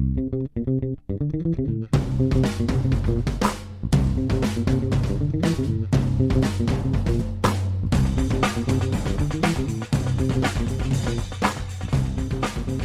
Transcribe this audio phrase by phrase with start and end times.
[0.00, 0.06] Hey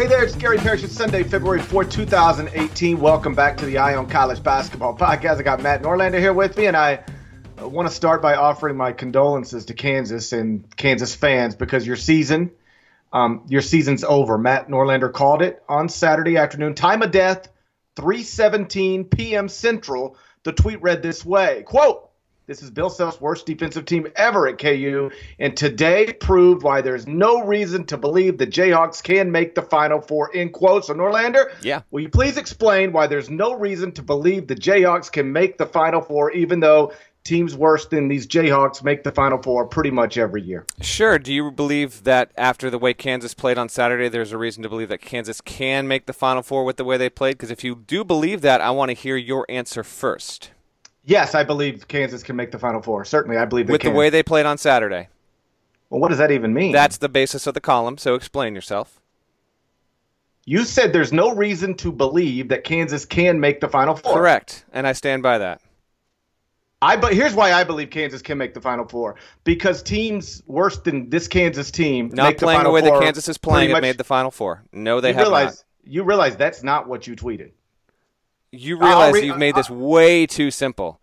[0.08, 0.84] there, it's Gary Parrish.
[0.84, 3.00] It's Sunday, February 4, 2018.
[3.00, 5.38] Welcome back to the Eye on College Basketball Podcast.
[5.38, 7.06] I got Matt Norlander here with me, and I
[7.62, 11.96] uh, want to start by offering my condolences to Kansas and Kansas fans because your
[11.96, 12.52] season,
[13.16, 14.38] um, your season's over.
[14.38, 16.76] Matt Norlander called it on Saturday afternoon.
[16.76, 17.48] Time of death,
[17.96, 19.48] 3:17 p.m.
[19.48, 20.18] Central.
[20.44, 22.02] The tweet read this way: "Quote."
[22.48, 25.10] This is Bill Self's worst defensive team ever at KU,
[25.40, 30.00] and today proved why there's no reason to believe the Jayhawks can make the Final
[30.00, 30.32] Four.
[30.32, 30.86] In quotes.
[30.88, 31.82] So Norlander, Yeah.
[31.90, 35.66] will you please explain why there's no reason to believe the Jayhawks can make the
[35.66, 36.92] Final Four, even though
[37.26, 40.66] teams worse than these Jayhawks make the Final Four pretty much every year?
[40.80, 41.20] Sure.
[41.20, 44.70] Do you believe that after the way Kansas played on Saturday, there's a reason to
[44.70, 47.32] believe that Kansas can make the Final Four with the way they played?
[47.34, 50.52] Because if you do believe that, I want to hear your answer first.
[51.04, 53.04] Yes, I believe Kansas can make the Final Four.
[53.06, 53.92] Certainly, I believe they With can.
[53.92, 55.10] the way they played on Saturday.
[55.90, 56.72] well, what does that even mean?
[56.72, 59.00] That's the basis of the column, so explain yourself.
[60.46, 64.14] you said there's no reason to believe that Kansas can make the Final Four.
[64.14, 64.64] Correct.
[64.72, 65.62] And I stand by that.
[66.82, 70.78] I but here's why I believe Kansas can make the Final Four because teams worse
[70.80, 73.38] than this Kansas team Not make the playing the Final way Four that Kansas is
[73.38, 74.64] playing, much- made the Final Four.
[74.72, 75.94] No, they you have realize not.
[75.94, 77.52] you realize that's not what you tweeted.
[78.52, 81.00] You realize read- you've made this I- way too simple.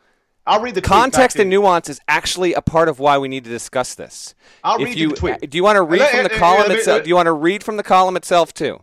[0.47, 3.51] I'll read the Context and nuance is actually a part of why we need to
[3.51, 4.35] discuss this.
[4.65, 5.51] I'll if read you, the tweet.
[5.51, 7.03] Do you want to read from the column itself?
[7.05, 8.83] Do you want to read from the column itself too?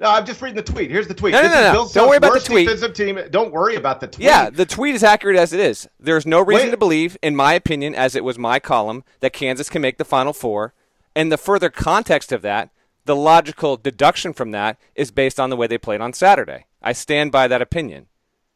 [0.00, 0.90] No, I'm just reading the tweet.
[0.90, 1.32] Here's the tweet.
[1.32, 1.88] No, no, no, no.
[1.92, 2.66] Don't worry about the tweet.
[2.66, 3.20] defensive team.
[3.30, 4.24] Don't worry about the tweet.
[4.24, 5.88] Yeah, the tweet is accurate as it is.
[6.00, 6.70] There's no reason Wait.
[6.70, 10.04] to believe, in my opinion, as it was my column, that Kansas can make the
[10.06, 10.72] Final Four.
[11.14, 12.70] And the further context of that,
[13.04, 16.64] the logical deduction from that, is based on the way they played on Saturday.
[16.80, 18.06] I stand by that opinion.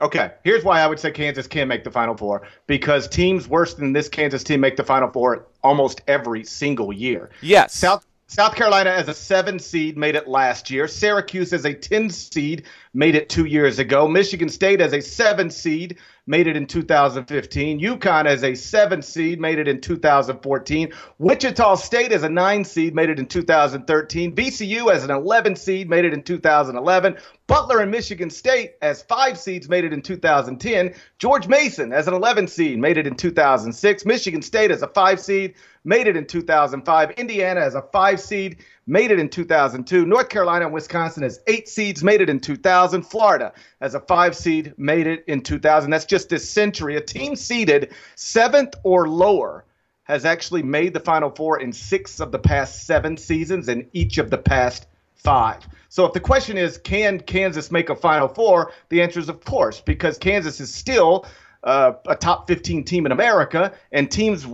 [0.01, 3.75] Okay, here's why I would say Kansas can make the Final Four because teams worse
[3.75, 7.31] than this Kansas team make the Final Four almost every single year.
[7.43, 7.75] Yes.
[7.75, 10.89] South South Carolina as a seven seed made it last year.
[10.89, 12.65] Syracuse as a ten seed
[12.95, 14.09] made it two years ago.
[14.09, 17.81] Michigan State as a seven seed made it in 2015.
[17.81, 20.93] UConn as a seven seed made it in 2014.
[21.19, 24.35] Wichita State as a nine seed made it in 2013.
[24.35, 27.19] VCU as an 11 seed made it in 2011.
[27.47, 30.95] Butler and Michigan State as five seeds made it in 2010.
[31.19, 34.07] George Mason as an 11 seed made it in 2006.
[34.07, 37.11] Michigan State as a five seed made it in 2005.
[37.13, 40.07] Indiana as a five seed made it in 2002.
[40.07, 43.03] North Carolina and Wisconsin as eight seeds made it in 2000.
[43.03, 45.91] Florida as a five seed made it in 2000.
[45.91, 46.97] That's just this century.
[46.97, 49.67] A team seeded seventh or lower
[50.05, 54.17] has actually made the Final Four in six of the past seven seasons and each
[54.17, 54.87] of the past
[55.25, 55.67] five.
[55.89, 58.73] So if the question is, can Kansas make a Final Four?
[58.91, 61.27] The answer is of course, because Kansas is still
[61.65, 64.47] uh, a top 15 team in America, and teams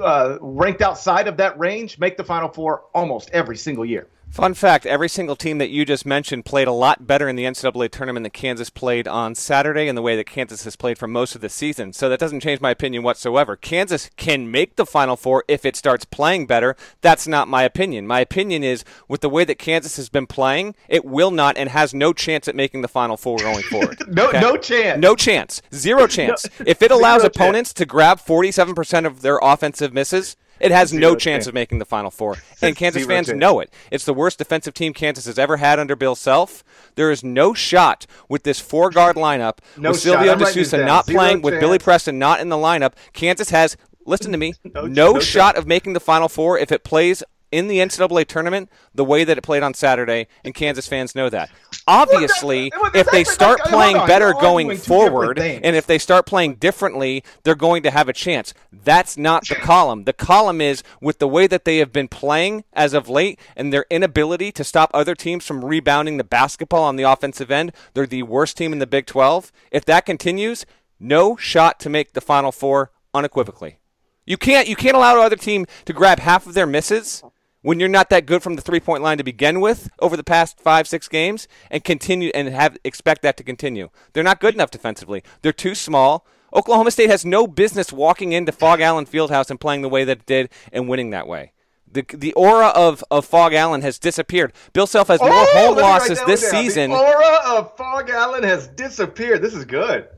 [0.00, 4.08] uh, ranked outside of that range make the Final Four almost every single year.
[4.30, 7.42] Fun fact every single team that you just mentioned played a lot better in the
[7.42, 11.08] NCAA tournament than Kansas played on Saturday and the way that Kansas has played for
[11.08, 11.92] most of the season.
[11.92, 13.56] So that doesn't change my opinion whatsoever.
[13.56, 16.76] Kansas can make the Final Four if it starts playing better.
[17.00, 18.06] That's not my opinion.
[18.06, 21.70] My opinion is with the way that Kansas has been playing, it will not and
[21.70, 23.98] has no chance at making the Final Four going forward.
[24.06, 25.00] No, no chance.
[25.00, 25.60] No chance.
[25.74, 26.46] Zero chance.
[26.64, 27.36] if it allows Zero chance.
[27.36, 31.46] opponents to grab 47% of their offensive misses, it has no chance chance.
[31.46, 32.36] of making the Final Four.
[32.62, 33.38] And Kansas Zero fans chance.
[33.38, 33.72] know it.
[33.90, 36.64] It's the worst defensive team Kansas has ever had under Bill Self.
[36.94, 40.00] There is no shot with this four guard lineup, No with.
[40.00, 41.60] Silvio I'm De Sousa not Zero playing, with.
[41.60, 42.94] Billy Preston not in the lineup.
[43.12, 43.76] Kansas has,
[44.06, 45.56] listen to me, No- no, no shot shot.
[45.58, 49.38] of making the Final Four if it plays in the NCAA tournament the way that
[49.38, 51.50] it played on Saturday, and Kansas fans know that.
[51.88, 55.74] Obviously, Well, if they start hold playing on, better going arguing two different forward, and
[55.74, 58.52] if they start playing differently, they're going to have a chance.
[58.70, 60.04] That's not the column.
[60.04, 63.72] The column is with the way that they have been playing as of late and
[63.72, 67.72] their inability to stop other teams from rebounding the basketball on the offensive end.
[67.94, 69.50] They're the worst team in the Big 12.
[69.70, 70.66] If that continues,
[71.00, 73.78] no shot to make the Final Four unequivocally.
[74.26, 77.22] You can't you can't allow the other team to grab half of their misses
[77.62, 80.24] when you're not that good from the three point line to begin with over the
[80.24, 83.88] past five six games and continue and have expect that to continue.
[84.12, 85.22] They're not good enough defensively.
[85.42, 86.26] They're too small.
[86.54, 90.18] Oklahoma State has no business walking into Phog Allen Fieldhouse and playing the way that
[90.20, 91.52] it did and winning that way.
[91.90, 94.52] The, the aura of, of Phog Allen has disappeared.
[94.72, 96.50] Bill Self has more Oh, home let me write losses this down.
[96.50, 96.90] season.
[96.90, 99.40] The aura of Phog Allen has disappeared.
[99.42, 100.08] This is good.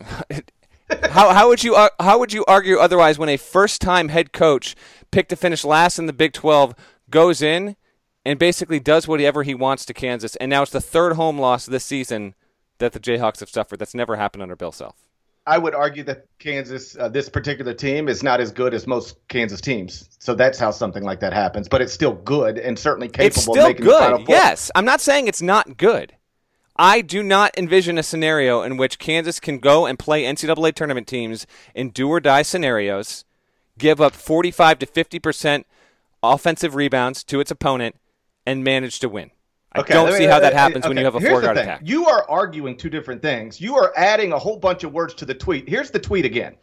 [1.10, 4.74] how, how would you how would you argue otherwise when a first time head coach
[5.10, 6.74] picked to finish last in the Big 12
[7.10, 7.76] goes in
[8.24, 10.36] and basically does whatever he wants to Kansas.
[10.36, 12.34] And now it's the third home loss this season
[12.78, 13.78] that the Jayhawks have suffered.
[13.78, 14.96] That's never happened under Bill Self.
[15.46, 19.16] I would argue that Kansas, uh, this particular team, is not as good as most
[19.28, 20.08] Kansas teams.
[20.18, 21.68] So that's how something like that happens.
[21.68, 23.94] But it's still good and certainly capable it's still of making good.
[23.94, 24.34] the final four.
[24.34, 26.16] Yes, I'm not saying it's not good.
[26.76, 31.06] I do not envision a scenario in which Kansas can go and play NCAA tournament
[31.06, 33.24] teams in do or die scenarios,
[33.78, 35.66] give up 45 to 50 percent
[36.22, 37.96] offensive rebounds to its opponent,
[38.46, 39.30] and manage to win.
[39.72, 41.40] I Okay, don't me- see how that uh, happens when you have a here's four
[41.42, 41.80] guard attack.
[41.84, 43.60] You are arguing two different things.
[43.60, 45.68] You are adding a whole bunch of words to the tweet.
[45.68, 46.56] Here's the tweet again.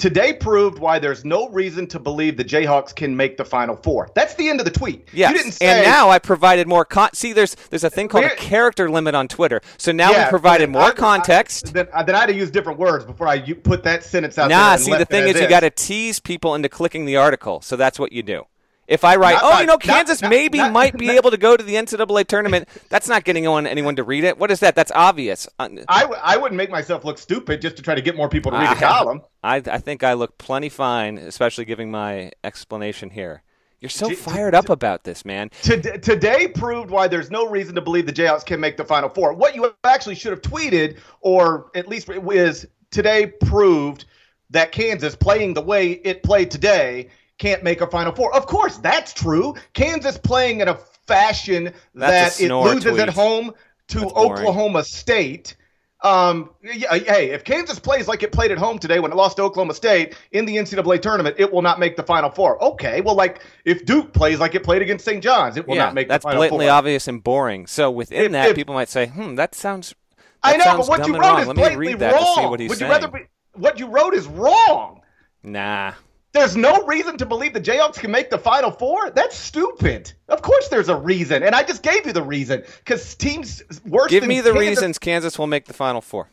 [0.00, 4.08] Today proved why there's no reason to believe the Jayhawks can make the Final Four.
[4.14, 5.06] That's the end of the tweet.
[5.12, 5.30] Yes.
[5.30, 5.66] You didn't say.
[5.66, 9.14] and now I provided more con- see there's there's a thing called a character limit
[9.14, 9.60] on Twitter.
[9.76, 11.68] So now Yeah, we provided more I- context.
[11.68, 14.38] I, then, uh, then I had to use different words before I put that sentence
[14.38, 14.56] out there.
[14.58, 17.60] Nah, see the thing as is you got to tease people into clicking the article.
[17.60, 18.46] So that's what you do.
[18.90, 21.30] If I write, Not oh, by- you know, Kansas not- maybe not- might be able
[21.30, 24.36] to go to the NCAA tournament, that's not getting on anyone to read it.
[24.36, 24.74] What is that?
[24.74, 25.48] That's obvious.
[25.60, 28.28] Uh, I, w- I wouldn't make myself look stupid just to try to get more
[28.28, 29.22] people to read I- the column.
[29.44, 33.44] I, I think I look plenty fine, especially giving my explanation here.
[33.78, 35.50] You're so fired up about this, man.
[35.62, 39.08] Tod- Today proved why there's no reason to believe the Jayhawks can make the Final
[39.08, 39.34] Four.
[39.34, 44.04] What you actually should have tweeted, or at least is today proved
[44.50, 47.08] that Kansas, playing the way it played today,
[47.40, 48.32] can't make a Final Four.
[48.36, 49.54] Of course, that's true.
[49.72, 50.74] Kansas playing in a
[51.08, 53.52] fashion That's a that it snore loses at home
[53.88, 54.32] to That's boring.
[54.32, 55.56] Oklahoma State.
[56.02, 59.36] Um, yeah, hey, if Kansas plays like it played at home today when it lost
[59.38, 62.62] to Oklahoma State in the NCAA tournament, it will not make the Final Four.
[62.62, 65.22] Okay, well, like if Duke plays like it played against St.
[65.22, 66.74] John's, it will yeah, not make that's the Final blatantly Four.
[66.74, 67.66] obvious and boring.
[67.66, 69.94] So within If- that, if- people might say, "Hmm, that sounds."
[70.42, 71.40] I know, sounds but what you and wrote wrong.
[71.40, 72.34] is Let blatantly wrong.
[72.36, 73.20] to what Would you rather be,
[73.54, 75.02] what you wrote is wrong.
[75.42, 75.92] Nah.
[76.32, 79.10] There's no reason to believe the Jayhawks can make the Final Four.
[79.10, 80.12] That's stupid.
[80.28, 84.10] Of course, there's a reason, and I just gave you the reason because teams worse.
[84.10, 86.28] Than Give me the Kansas- reasons Kansas will make the Final Four.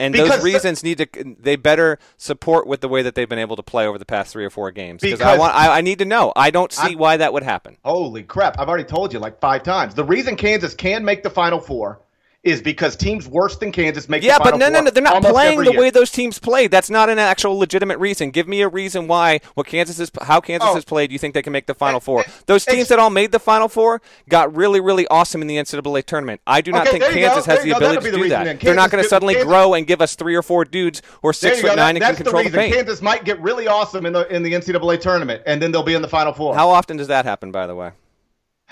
[0.00, 3.28] And Because those the- reasons need to they better support with the way that they've
[3.28, 5.00] been able to play over the past three or four games.
[5.00, 6.32] Because I want I, I need to know.
[6.34, 7.76] I don't see I'm- why that would happen.
[7.84, 8.58] Holy crap!
[8.58, 9.94] I've already told you like five times.
[9.94, 12.00] The reason Kansas can make the Final Four
[12.44, 14.90] is because teams worse than Kansas make Yeah, the but no, no, no.
[14.90, 15.78] They're not playing the year.
[15.80, 16.72] way those teams played.
[16.72, 18.32] That's not an actual legitimate reason.
[18.32, 20.74] Give me a reason why what Kansas is, how Kansas Oh.
[20.74, 21.12] has played.
[21.12, 22.20] You think they can make the Final Eh, Four?
[22.22, 25.56] eh, Those teams that all made the Final Four got really, really awesome in the
[25.56, 26.40] NCAA tournament.
[26.44, 27.76] I do not Okay, think Kansas has the go.
[27.76, 28.44] ability to the do that.
[28.44, 28.58] then.
[28.60, 31.28] They're not going to suddenly Kansas- grow and give us three or four dudes who
[31.28, 31.68] are six foot go.
[31.68, 32.58] That- nine and can the control the reason.
[32.60, 32.74] paint.
[32.74, 35.94] Kansas might get really awesome in the in the NCAA tournament, and then they'll be
[35.94, 36.56] in the Final Four.
[36.56, 37.52] How often does that happen?
[37.52, 37.90] By the way,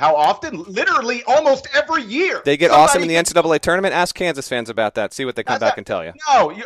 [0.00, 0.62] How often?
[0.62, 2.40] Literally, almost every year.
[2.42, 3.92] they get Somebody awesome in the NCAA tournament.
[3.92, 5.12] Ask Kansas fans about that.
[5.12, 6.14] See what they come back not- and tell you.
[6.26, 6.64] No, you,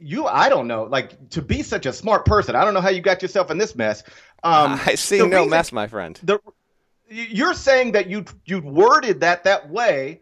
[0.00, 0.26] you.
[0.26, 0.84] I don't know.
[0.84, 3.58] Like to be such a smart person, I don't know how you got yourself in
[3.58, 4.04] this mess.
[4.44, 6.20] Um, I see no reason- mess, my friend.
[6.22, 6.38] The
[7.08, 10.20] you're saying that you you worded that that way,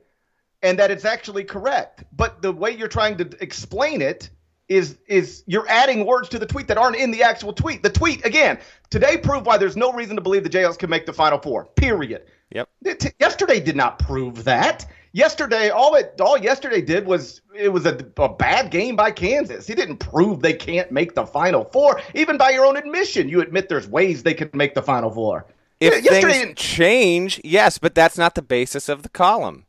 [0.62, 4.30] and that it's actually correct, but the way you're trying to explain it
[4.68, 7.82] is is you're adding words to the tweet that aren't in the actual tweet.
[7.82, 8.58] The tweet again
[8.90, 11.66] today proved why there's no reason to believe the Jayhawks can make the Final Four.
[11.76, 12.22] Period.
[12.50, 12.68] Yep.
[12.84, 14.86] It- yesterday did not prove that.
[15.12, 19.66] Yesterday, all it all yesterday did was it was a, a bad game by Kansas.
[19.66, 22.00] He didn't prove they can't make the Final Four.
[22.14, 25.46] Even by your own admission, you admit there's ways they can make the Final Four.
[25.80, 29.66] If yesterday things didn't- change, yes, but that's not the basis of the column.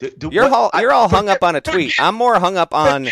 [0.00, 1.94] You're what- all you're all hung up on a tweet.
[1.98, 3.08] I'm more hung up on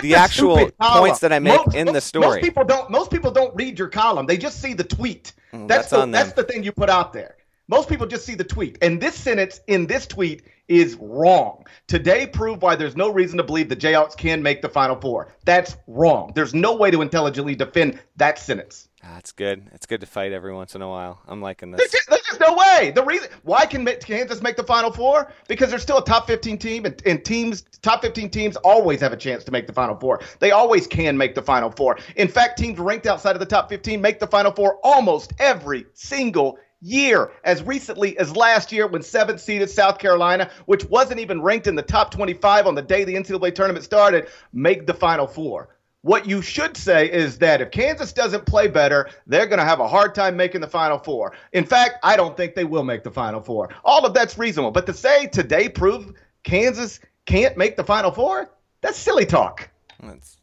[0.00, 2.26] the actual points that I make Most- in the story.
[2.26, 2.90] Most people don't.
[2.90, 4.26] Most people don't read your column.
[4.26, 5.32] They just see the tweet.
[5.52, 7.36] Mm, that's that's the that's the thing you put out there.
[7.66, 11.64] Most people just see the tweet, and this sentence in this tweet is wrong.
[11.86, 15.32] Today proved why there's no reason to believe the Jayhawks can make the Final Four.
[15.46, 16.32] That's wrong.
[16.34, 18.88] There's no way to intelligently defend that sentence.
[19.02, 19.70] Ah, it's good.
[19.72, 21.20] It's good to fight every once in a while.
[21.26, 21.92] I'm liking There's this.
[21.92, 22.90] just, there's just no way.
[22.90, 26.58] The reason why can Kansas make the Final Four because they're still a top 15
[26.58, 29.96] team, and, and teams top 15 teams always have a chance to make the Final
[29.96, 30.20] Four.
[30.38, 31.98] They always can make the Final Four.
[32.16, 35.86] In fact, teams ranked outside of the top 15 make the Final Four almost every
[35.94, 37.32] single year.
[37.44, 41.74] As recently as last year, when seventh seeded South Carolina, which wasn't even ranked in
[41.74, 45.70] the top 25 on the day the NCAA tournament started, make the Final Four.
[46.02, 49.80] What you should say is that if Kansas doesn't play better, they're going to have
[49.80, 51.32] a hard time making the Final Four.
[51.54, 53.70] In fact, I don't think they will make the Final Four.
[53.84, 54.70] All of that's reasonable.
[54.70, 56.12] But to say today prove
[56.42, 58.50] Kansas can't make the Final Four,
[58.82, 59.70] that's silly talk.
[60.02, 60.36] It's-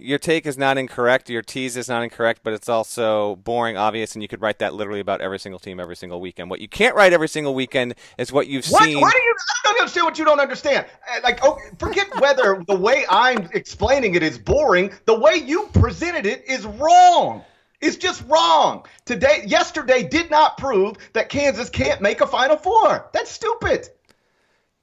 [0.00, 1.30] your take is not incorrect.
[1.30, 4.74] Your tease is not incorrect, but it's also boring, obvious, and you could write that
[4.74, 6.50] literally about every single team every single weekend.
[6.50, 8.84] What you can't write every single weekend is what you've What?
[8.84, 9.00] seen.
[9.00, 9.34] Why do you?
[9.64, 10.86] I don't understand what you don't understand.
[11.10, 14.92] Uh, Like, oh, forget whether the way I'm explaining it is boring.
[15.06, 17.44] The way you presented it is wrong.
[17.80, 18.84] It's just wrong.
[19.06, 23.08] Today, yesterday did not prove that Kansas can't make a Final Four.
[23.12, 23.88] That's stupid.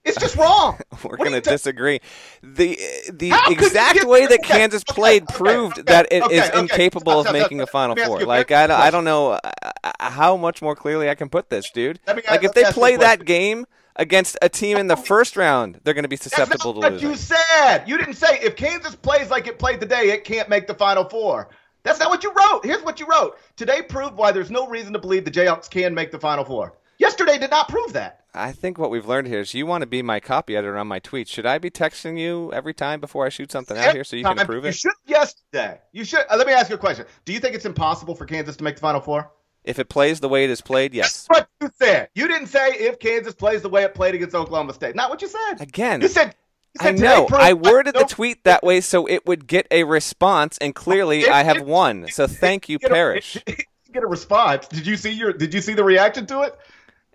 [0.08, 0.80] It's just wrong.
[1.04, 2.00] We're going to disagree.
[2.42, 2.80] The
[3.12, 7.20] the How exact way that okay, Kansas okay, played okay, proved that it is incapable
[7.20, 8.24] of making a Final Four.
[8.24, 9.40] Like I, I don't know uh,
[9.84, 12.00] uh, how much more clearly I can put this, dude.
[12.08, 13.66] Like if they play that game
[13.98, 17.10] against a team in the first round, they're going to be susceptible to losing.
[17.10, 17.84] you said.
[17.88, 21.04] You didn't say if Kansas plays like it played today, it can't make the Final
[21.04, 21.50] Four.
[21.84, 22.66] That's not what you wrote.
[22.66, 23.38] Here's what you wrote.
[23.56, 26.74] Today proved why there's no reason to believe the Jayhawks can make the Final Four.
[26.98, 28.22] Yesterday did not prove that.
[28.34, 30.88] I think what we've learned here is you want to be my copy editor on
[30.88, 31.30] my tweets.
[31.30, 34.24] Should I be texting you every time before I shoot something out here so you
[34.24, 34.70] can approve it?
[34.70, 35.80] You should yesterday.
[35.92, 36.26] You should.
[36.30, 37.06] Uh, let me ask you a question.
[37.26, 39.32] Do you think it's impossible for Kansas to make the Final Four?
[39.64, 41.28] If it plays the way it is played, yes.
[41.28, 42.10] That's what you said.
[42.16, 44.96] You didn't say if Kansas plays the way it played against Oklahoma State.
[44.96, 45.62] Not what you said.
[45.62, 46.36] Again, you said.
[46.74, 47.28] You said I know.
[47.32, 51.30] I worded the tweet that way so it would get a response, and clearly it,
[51.30, 52.08] I have it, won.
[52.10, 53.38] So thank you, Parrish.
[53.94, 54.68] Get a response.
[54.68, 55.32] Did you see your?
[55.32, 56.60] Did you see the reaction to it?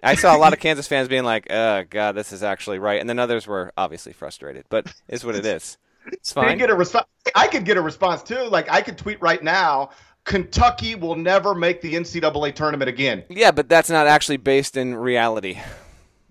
[0.02, 3.00] I saw a lot of Kansas fans being like, "Oh God, this is actually right,"
[3.00, 4.64] and then others were obviously frustrated.
[4.68, 5.78] But it's what it is.
[6.06, 6.58] It's fine.
[6.58, 7.06] Get a response.
[7.34, 8.42] I could get a response too.
[8.44, 9.90] Like I could tweet right now.
[10.24, 13.24] Kentucky will never make the NCAA tournament again.
[13.28, 15.58] Yeah, but that's not actually based in reality.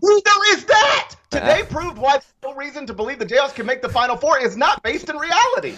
[0.01, 1.15] There is that.
[1.29, 4.17] Today uh, proved why there's no reason to believe the Jayhawks can make the Final
[4.17, 5.75] Four is not based in reality.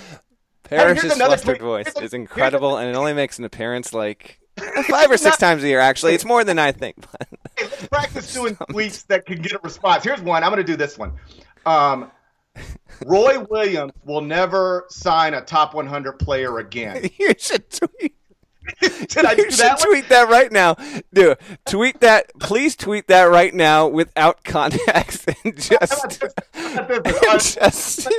[0.64, 4.40] Parrish's flustered voice is incredible, and it only makes an appearance like
[4.88, 6.14] Five or six times a year, actually.
[6.14, 6.96] It's more than I think.
[7.58, 10.04] hey, let's practice doing tweets that can get a response.
[10.04, 10.44] Here's one.
[10.44, 11.14] I'm going to do this one.
[11.66, 12.12] Um,
[13.06, 17.10] Roy Williams will never sign a top 100 player again.
[17.18, 18.16] You should tweet.
[18.82, 20.76] Did I do you should that tweet that right now.
[21.14, 22.32] Dude, tweet that.
[22.40, 26.24] Please tweet that right now without context and just.
[26.54, 28.10] just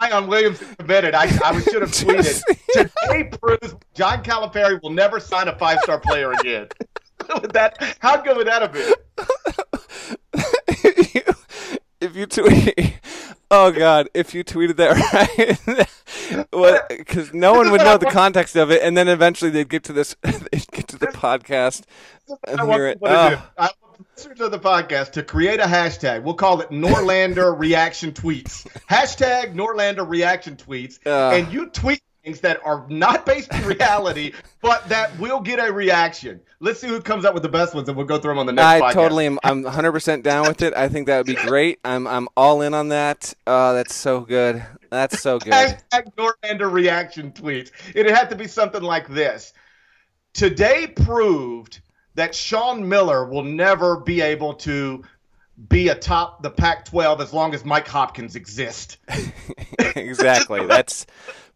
[0.00, 1.14] Zion Williams committed.
[1.14, 2.42] I, I should have tweeted.
[2.72, 6.68] Today proves John Calipari will never sign a five star player again.
[7.52, 8.92] that, how good would that have been?
[12.00, 12.94] if you tweet,
[13.50, 15.88] oh god, if you tweeted that
[16.52, 19.84] right, because no one would know the context of it, and then eventually they'd get
[19.84, 21.82] to this, they'd get to the podcast
[22.46, 22.98] and hear it.
[23.02, 23.42] Oh.
[23.58, 23.70] I
[24.16, 26.22] listeners of the podcast to create a hashtag.
[26.22, 28.66] We'll call it Norlander Reaction Tweets.
[28.90, 34.32] Hashtag Norlander Reaction Tweets, uh, and you tweet things that are not based in reality,
[34.60, 36.40] but that will get a reaction.
[36.58, 38.46] Let's see who comes up with the best ones, and we'll go through them on
[38.46, 38.66] the next.
[38.66, 38.92] I podcast.
[38.92, 39.38] totally am.
[39.44, 40.74] I'm 100 percent down with it.
[40.74, 41.78] I think that would be great.
[41.84, 43.32] I'm I'm all in on that.
[43.46, 44.64] Oh, that's so good.
[44.90, 45.52] That's so good.
[45.52, 47.70] Hashtag Norlander reaction tweets.
[47.94, 49.52] It had to be something like this.
[50.34, 51.80] Today proved
[52.14, 55.04] that Sean Miller will never be able to
[55.68, 58.98] be atop the Pac-12 as long as Mike Hopkins exists.
[59.96, 60.66] exactly.
[60.66, 61.06] That's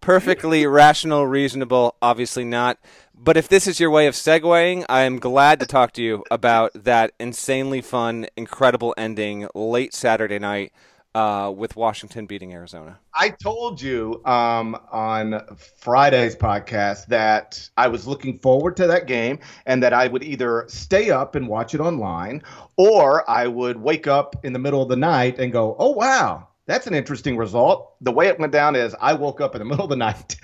[0.00, 1.96] perfectly rational, reasonable.
[2.00, 2.78] Obviously not.
[3.14, 6.24] But if this is your way of segueing, I am glad to talk to you
[6.30, 10.72] about that insanely fun, incredible ending late Saturday night
[11.14, 12.98] uh, with Washington beating Arizona.
[13.14, 15.40] I told you um, on
[15.78, 20.64] Friday's podcast that I was looking forward to that game and that I would either
[20.68, 22.42] stay up and watch it online
[22.76, 26.48] or I would wake up in the middle of the night and go, oh, wow.
[26.66, 27.94] That's an interesting result.
[28.00, 30.36] The way it went down is I woke up in the middle of the night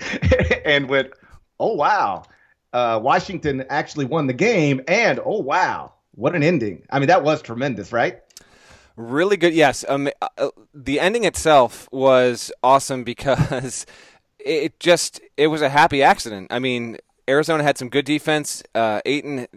[0.65, 1.11] and went,
[1.59, 2.23] oh, wow.
[2.73, 4.81] Uh, Washington actually won the game.
[4.89, 5.93] And oh, wow.
[6.11, 6.83] What an ending.
[6.89, 8.19] I mean, that was tremendous, right?
[8.97, 9.53] Really good.
[9.53, 9.85] Yes.
[9.87, 13.85] Um, uh, uh, the ending itself was awesome because
[14.39, 16.47] it just it was a happy accident.
[16.49, 16.97] I mean,
[17.29, 18.63] Arizona had some good defense.
[18.73, 19.47] Uh, Ayton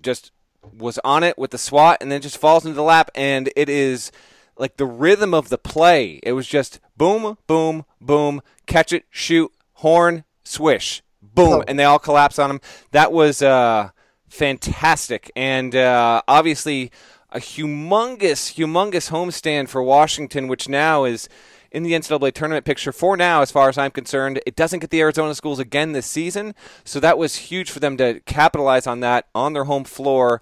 [0.00, 0.30] just
[0.72, 3.68] was on it with the swat and then just falls into the lap and it
[3.68, 4.12] is
[4.56, 6.20] like the rhythm of the play.
[6.22, 11.64] It was just boom, boom, boom, catch it, shoot, horn, swish, boom, oh.
[11.66, 12.60] and they all collapse on him.
[12.92, 13.90] That was uh,
[14.28, 16.92] fantastic, and uh, obviously
[17.34, 21.28] a humongous, humongous homestand for Washington, which now is
[21.72, 24.40] in the NCAA tournament picture for now, as far as I'm concerned.
[24.46, 27.96] It doesn't get the Arizona schools again this season, so that was huge for them
[27.96, 30.40] to capitalize on that on their home floor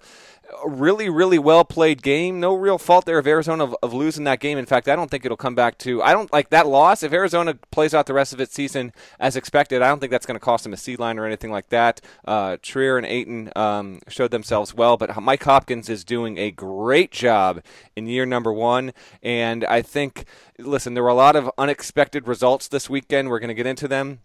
[0.65, 2.39] really, really well played game.
[2.39, 4.57] No real fault there of Arizona of, of, losing that game.
[4.57, 6.01] In fact, I don't think it'll come back to.
[6.01, 7.03] I don't like that loss.
[7.03, 10.25] If Arizona plays out the rest of its season as expected, I don't think that's
[10.25, 12.01] going to cost them a seed line or anything like that.
[12.25, 17.11] Uh, Trier and Ayton um, showed themselves well, but Mike Hopkins is doing a great
[17.11, 17.61] job
[17.95, 18.93] in year number one.
[19.21, 20.25] And I think,
[20.57, 23.29] listen, there were a lot of unexpected results this weekend.
[23.29, 24.19] We're going to get into them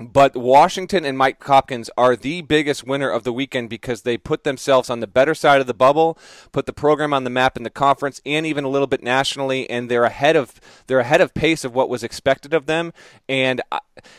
[0.00, 4.42] But Washington and Mike Hopkins are the biggest winner of the weekend because they put
[4.42, 6.18] themselves on the better side of the bubble,
[6.50, 9.70] put the program on the map in the conference, and even a little bit nationally,
[9.70, 12.92] and they're ahead of they're ahead of pace of what was expected of them.
[13.28, 13.62] And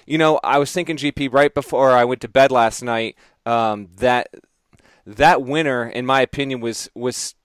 [0.06, 3.90] you know, I was thinking, GP, right before I went to bed last night, um,
[3.98, 4.30] that
[5.06, 7.36] that winner, in my opinion, was was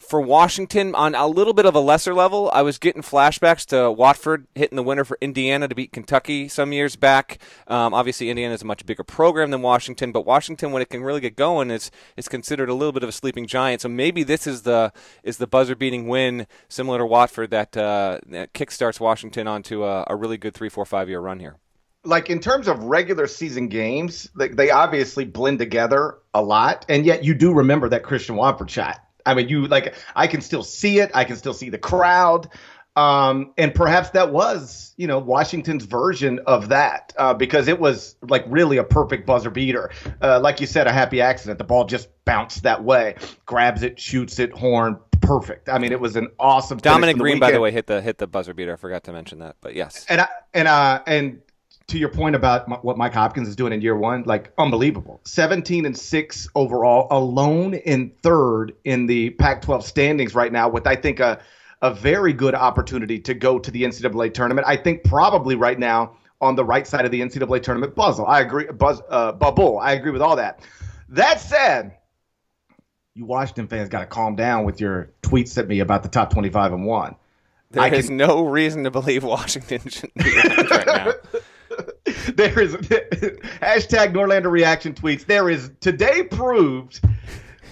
[0.00, 2.50] for Washington on a little bit of a lesser level.
[2.52, 6.72] I was getting flashbacks to Watford hitting the winner for Indiana to beat Kentucky some
[6.72, 7.38] years back.
[7.66, 11.02] Um, obviously, Indiana is a much bigger program than Washington, but Washington, when it can
[11.02, 13.82] really get going, is is considered a little bit of a sleeping giant.
[13.82, 14.92] So maybe this is the
[15.22, 20.04] is the buzzer beating win, similar to Watford, that, uh, that kickstarts Washington onto a,
[20.08, 21.56] a really good three, four, five year run here
[22.04, 27.04] like in terms of regular season games, they, they obviously blend together a lot, and
[27.04, 29.00] yet you do remember that Christian Watford shot.
[29.30, 31.10] I mean, you like I can still see it.
[31.14, 32.48] I can still see the crowd.
[32.96, 38.16] Um, and perhaps that was, you know, Washington's version of that uh, because it was
[38.28, 39.90] like really a perfect buzzer beater.
[40.20, 41.58] Uh, like you said, a happy accident.
[41.58, 43.14] The ball just bounced that way,
[43.46, 45.68] grabs it, shoots it, horn, perfect.
[45.68, 46.78] I mean, it was an awesome.
[46.78, 48.72] Dominic Green, by the way, hit the hit the buzzer beater.
[48.72, 50.04] I forgot to mention that, but yes.
[50.08, 51.40] And I, and uh and
[51.90, 55.20] to your point about what Mike Hopkins is doing in year one, like unbelievable.
[55.24, 60.86] 17 and 6 overall, alone in third in the Pac 12 standings right now, with
[60.86, 61.40] I think a,
[61.82, 64.66] a very good opportunity to go to the NCAA tournament.
[64.66, 68.26] I think probably right now on the right side of the NCAA tournament puzzle.
[68.26, 69.78] I agree, buzz, uh, bubble.
[69.78, 70.60] I agree with all that.
[71.10, 71.96] That said,
[73.14, 76.32] you Washington fans got to calm down with your tweets at me about the top
[76.32, 77.16] 25 and one.
[77.72, 78.16] There I is can...
[78.16, 80.34] no reason to believe Washington should be
[80.70, 81.12] right now.
[82.34, 85.24] there is hashtag Norlander reaction tweets.
[85.24, 87.00] There is today proved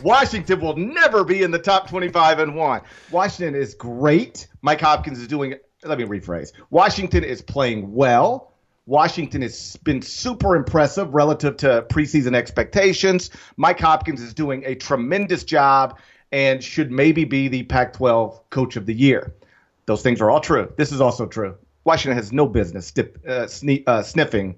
[0.03, 2.81] Washington will never be in the top 25 and one.
[3.11, 4.47] Washington is great.
[4.63, 5.55] Mike Hopkins is doing.
[5.85, 6.53] Let me rephrase.
[6.71, 8.53] Washington is playing well.
[8.87, 13.31] Washington has been super impressive relative to preseason expectations.
[13.57, 15.99] Mike Hopkins is doing a tremendous job
[16.33, 19.35] and should maybe be the Pac 12 coach of the year.
[19.87, 20.73] Those things are all true.
[20.77, 21.57] This is also true.
[21.89, 23.03] Washington has no business uh,
[23.47, 24.57] sni- uh, sniffing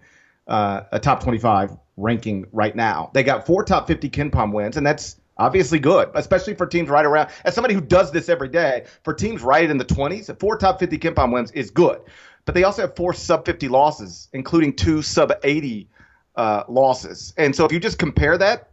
[0.49, 3.09] uh, a top 25 ranking right now.
[3.15, 7.07] They got four top 50 KenPom wins, and that's obviously good, especially for teams right
[7.07, 7.31] around.
[7.45, 10.81] As somebody who does this every day, for teams right in the 20s, four top
[10.81, 12.01] 50 KenPom wins is good.
[12.47, 15.89] But they also have four sub 50 losses, including two sub 80
[16.35, 17.33] uh, losses.
[17.37, 18.71] And so if you just compare that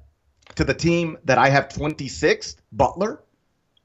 [0.56, 3.22] to the team that I have 26th, Butler,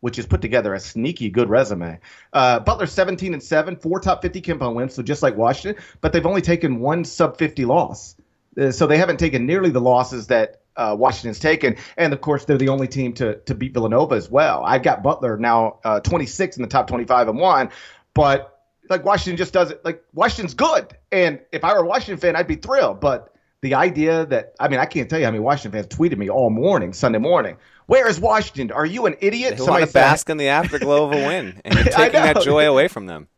[0.03, 1.97] which has put together a sneaky good resume.
[2.33, 6.13] Uh, Butler 17 and 7, four top 50 KenPom wins, so just like Washington, but
[6.13, 8.17] they've only taken one sub 50 loss.
[8.61, 11.77] Uh, so they haven't taken nearly the losses that uh, Washington's taken.
[11.97, 14.65] And of course, they're the only team to, to beat Villanova as well.
[14.65, 17.71] I've got Butler now uh, 26 in the top 25 and one,
[18.13, 18.61] but
[18.91, 20.97] like Washington just doesn't like Washington's good.
[21.13, 23.01] And if I were a Washington fan, I'd be thrilled.
[23.01, 26.19] But the idea that I mean, I can't tell you how many Washington fans tweeted
[26.19, 27.57] me all morning, Sunday morning.
[27.93, 28.73] Where is Washington?
[28.73, 29.59] Are you an idiot?
[29.59, 32.67] They want to bask in the afterglow of a win, and you're taking that joy
[32.67, 33.29] away from them.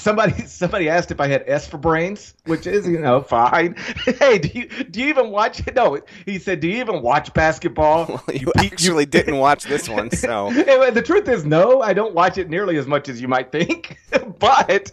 [0.00, 3.76] Somebody somebody asked if I had S for brains, which is you know fine.
[4.18, 5.62] hey, do you do you even watch?
[5.76, 8.20] No, he said, do you even watch basketball?
[8.26, 12.36] Well, you actually didn't watch this one, so the truth is no, I don't watch
[12.36, 13.96] it nearly as much as you might think.
[14.40, 14.90] but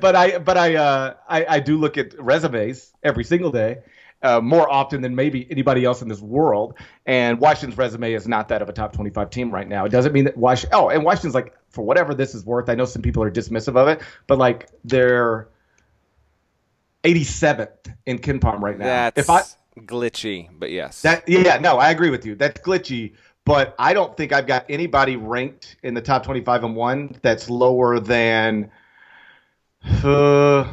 [0.00, 3.80] but I but I uh I, I do look at resumes every single day
[4.22, 6.74] uh, more often than maybe anybody else in this world.
[7.06, 9.84] And Washington's resume is not that of a top 25 team right now.
[9.84, 10.78] It doesn't mean that Washington.
[10.78, 12.68] Oh, and Washington's like for whatever this is worth.
[12.68, 15.48] I know some people are dismissive of it, but like they're
[17.04, 18.86] 87th in KenPom right now.
[18.86, 19.42] That's if I
[19.80, 21.02] glitchy, but yes.
[21.02, 22.34] That yeah, no, I agree with you.
[22.34, 23.14] That's glitchy.
[23.44, 27.50] But I don't think I've got anybody ranked in the top 25 and one that's
[27.50, 28.70] lower than
[30.04, 30.70] uh,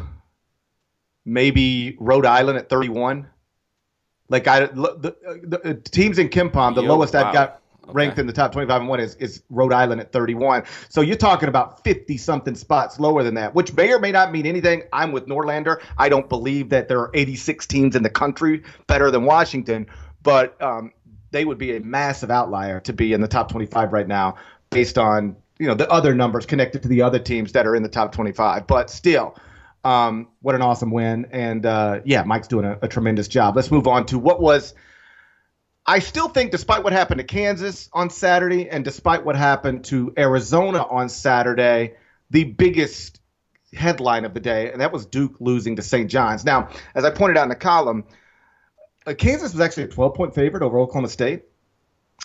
[1.25, 3.27] maybe Rhode Island at 31.
[4.29, 7.27] Like I, the, the, the teams in KenPom, the Yo, lowest wow.
[7.27, 7.61] I've got
[7.93, 10.63] ranked in the top 25 and one is, is Rhode Island at 31.
[10.89, 14.31] So you're talking about 50 something spots lower than that, which may or may not
[14.31, 14.83] mean anything.
[14.93, 15.81] I'm with Norlander.
[15.97, 19.87] I don't believe that there are 86 teams in the country better than Washington,
[20.21, 20.91] but um,
[21.31, 24.35] they would be a massive outlier to be in the top 25 right now
[24.69, 27.83] based on you know the other numbers connected to the other teams that are in
[27.83, 28.65] the top 25.
[28.65, 29.35] But still,
[29.83, 31.27] um, what an awesome win.
[31.31, 33.55] And uh, yeah, Mike's doing a, a, tremendous job.
[33.55, 34.73] Let's move on to what was,
[35.85, 40.13] I still think, despite what happened to Kansas on Saturday and despite what happened to
[40.17, 41.95] Arizona on Saturday,
[42.29, 43.19] the biggest
[43.73, 46.09] headline of the day, and that was Duke losing to St.
[46.09, 46.43] John's.
[46.43, 48.05] Now, as I pointed out in the column,
[49.05, 51.43] uh, Kansas was actually a 12 point favorite over Oklahoma State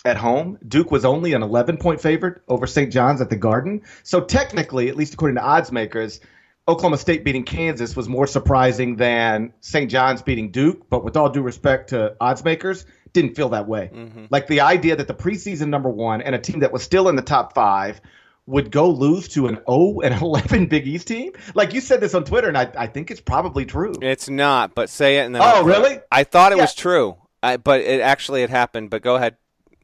[0.03, 0.57] at home.
[0.67, 2.91] Duke was only an 11 point favorite over St.
[2.91, 3.83] John's at the Garden.
[4.03, 6.19] So technically, at least according to odds makers,
[6.67, 9.89] Oklahoma State beating Kansas was more surprising than St.
[9.89, 10.89] John's beating Duke.
[10.89, 13.91] But with all due respect to odds makers, didn't feel that way.
[13.93, 14.25] Mm-hmm.
[14.29, 17.15] Like the idea that the preseason number one and a team that was still in
[17.15, 18.01] the top five
[18.47, 21.33] would go lose to an 0 and 11 Big East team?
[21.53, 23.93] Like you said this on Twitter, and I, I think it's probably true.
[24.01, 25.41] It's not, but say it and then.
[25.43, 25.99] Oh, really?
[26.11, 26.63] I thought it yeah.
[26.63, 28.89] was true, I, but it actually had happened.
[28.89, 29.37] But go ahead.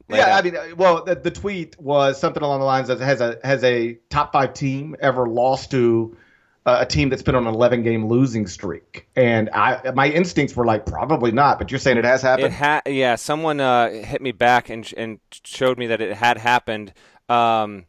[0.08, 3.22] Yeah, I mean, uh, well, the, the, tweet was something along the lines of has
[3.22, 6.16] a has a top five team ever lost to
[6.64, 10.54] uh, a team that's been on an 11 game losing streak, and I my instincts
[10.54, 12.46] were like probably not, but you're saying it has happened.
[12.46, 16.38] It ha- yeah, someone uh, hit me back and and showed me that it had
[16.38, 16.92] happened.
[17.28, 17.86] Um,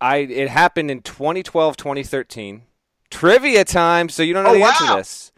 [0.00, 2.62] I it happened in 2012, 2013.
[3.10, 4.68] Trivia time, so you don't know oh, the wow.
[4.68, 5.32] answer to this.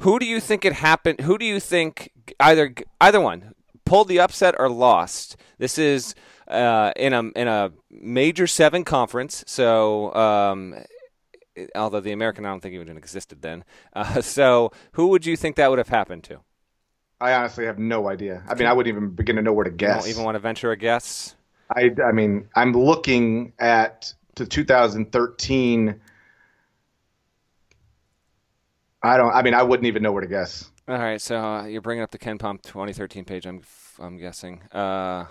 [0.00, 1.20] Who do you think it happened?
[1.20, 5.36] Who do you think either either one pulled the upset or lost?
[5.58, 6.14] This is
[6.48, 9.44] uh, in a in a major seven conference.
[9.46, 10.74] So, um,
[11.74, 13.64] although the American, I don't think even existed then.
[13.92, 16.40] Uh, so, who would you think that would have happened to?
[17.20, 18.42] I honestly have no idea.
[18.48, 20.08] I mean, I wouldn't even begin to know where to guess.
[20.08, 21.36] Even want to venture a guess?
[21.74, 26.00] I, I mean, I'm looking at the 2013.
[29.02, 29.32] I don't.
[29.32, 30.70] I mean, I wouldn't even know where to guess.
[30.88, 33.46] All right, so uh, you're bringing up the KenPom 2013 page.
[33.46, 33.62] I'm
[33.98, 34.62] I'm guessing.
[34.72, 35.26] Uh,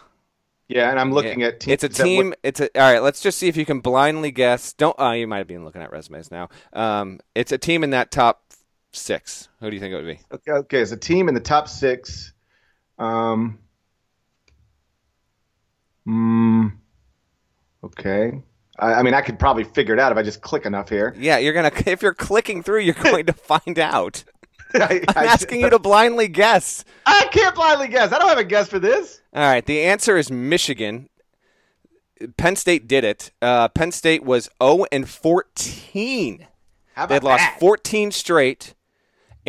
[0.70, 1.84] yeah, and I'm looking yeah, at teams.
[1.84, 2.34] It's a team.
[2.44, 3.04] it's a all right.
[3.04, 4.72] Let's just see if you can blindly guess.
[4.74, 4.96] Don't.
[4.98, 6.50] Oh, you might have been looking at resumes now.
[6.72, 8.44] Um, it's a team in that top
[8.94, 9.50] six.
[9.60, 10.20] Who do you think it would be?
[10.32, 10.80] Okay, okay.
[10.80, 12.32] It's a team in the top six.
[12.98, 13.60] Um,
[16.10, 16.72] Mm,
[17.84, 18.42] okay.
[18.80, 21.14] I, I mean, I could probably figure it out if I just click enough here.
[21.18, 21.72] Yeah, you're gonna.
[21.86, 24.24] If you're clicking through, you're going to find out.
[24.74, 26.86] I, am asking you to blindly guess.
[27.06, 28.12] I can't blindly guess.
[28.12, 29.22] I don't have a guess for this.
[29.34, 29.66] All right.
[29.66, 31.10] The answer is Michigan.
[32.38, 33.32] Penn State did it.
[33.42, 36.48] Uh, Penn State was 0 and 14.
[36.94, 38.76] How about they had lost 14 straight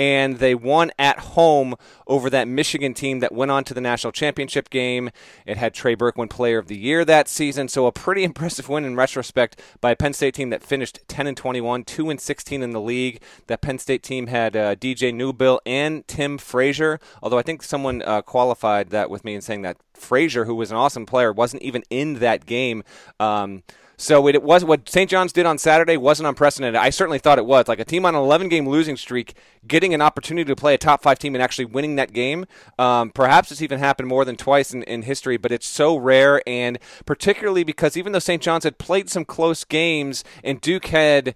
[0.00, 1.74] and they won at home
[2.06, 5.10] over that Michigan team that went on to the national championship game.
[5.44, 8.86] It had Trey Burke Player of the Year that season, so a pretty impressive win
[8.86, 12.62] in retrospect by a Penn State team that finished 10 and 21, 2 and 16
[12.62, 13.20] in the league.
[13.46, 18.00] That Penn State team had uh, DJ Newbill and Tim Frazier, although I think someone
[18.00, 21.62] uh, qualified that with me in saying that Frazier, who was an awesome player, wasn't
[21.62, 22.84] even in that game.
[23.18, 23.64] Um,
[24.00, 25.10] so it, was what St.
[25.10, 26.74] John's did on Saturday wasn't unprecedented.
[26.74, 27.68] I certainly thought it was.
[27.68, 29.34] Like a team on an 11 game losing streak
[29.66, 32.46] getting an opportunity to play a top five team and actually winning that game.
[32.78, 36.40] Um, perhaps it's even happened more than twice in, in history, but it's so rare.
[36.46, 38.42] And particularly because even though St.
[38.42, 41.34] John's had played some close games and Duke had,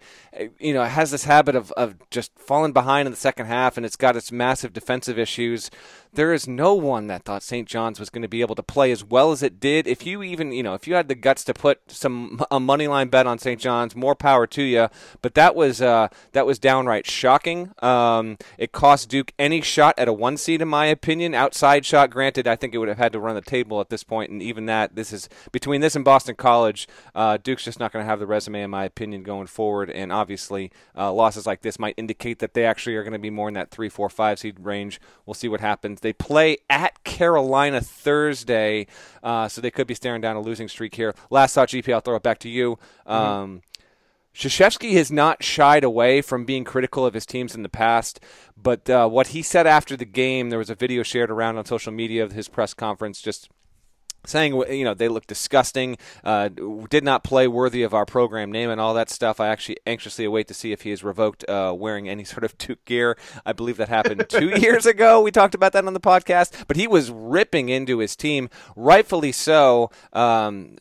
[0.58, 3.84] you know, has this habit of, of just falling behind in the second half and
[3.84, 5.70] it's got its massive defensive issues
[6.14, 7.68] there is no one that thought St.
[7.68, 9.86] John's was going to be able to play as well as it did.
[9.86, 12.86] If you even, you know, if you had the guts to put some a money
[12.88, 13.60] line bet on St.
[13.60, 14.88] John's, more power to you.
[15.22, 17.72] But that was uh, that was downright shocking.
[17.80, 21.34] Um, it cost Duke any shot at a one seed, in my opinion.
[21.34, 24.04] Outside shot, granted, I think it would have had to run the table at this
[24.04, 27.92] point, and even that, this is between this and Boston College, uh, Duke's just not
[27.92, 29.90] going to have the resume, in my opinion, going forward.
[29.90, 33.30] And obviously, uh, losses like this might indicate that they actually are going to be
[33.30, 35.00] more in that three, four, five seed range.
[35.26, 36.00] We'll see what happens.
[36.04, 38.86] They play at Carolina Thursday,
[39.22, 41.14] uh, so they could be staring down a losing streak here.
[41.30, 42.78] Last thought, GP, I'll throw it back to you.
[43.08, 43.10] Mm-hmm.
[43.10, 43.62] Um,
[44.34, 48.20] Krzyzewski has not shied away from being critical of his teams in the past,
[48.60, 51.64] but uh, what he said after the game, there was a video shared around on
[51.64, 53.48] social media of his press conference just
[54.26, 56.48] saying you know they look disgusting uh,
[56.88, 59.40] did not play worthy of our program name and all that stuff.
[59.40, 62.56] I actually anxiously await to see if he is revoked uh, wearing any sort of
[62.58, 63.16] Duke gear.
[63.44, 65.20] I believe that happened two years ago.
[65.20, 66.64] We talked about that on the podcast.
[66.66, 69.90] But he was ripping into his team rightfully so.
[70.12, 70.76] Um,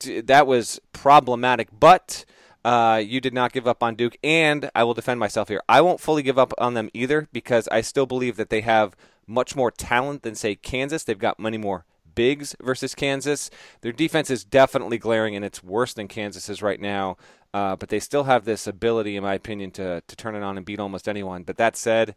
[0.00, 1.68] that was problematic.
[1.78, 2.24] But
[2.64, 5.62] uh, you did not give up on Duke, and I will defend myself here.
[5.68, 8.96] I won't fully give up on them either because I still believe that they have
[9.26, 11.04] much more talent than, say, Kansas.
[11.04, 13.50] They've got many more bigs versus Kansas.
[13.80, 17.16] Their defense is definitely glaring, and it's worse than Kansas's right now.
[17.52, 20.56] Uh, but they still have this ability, in my opinion, to to turn it on
[20.56, 21.42] and beat almost anyone.
[21.44, 22.16] But that said,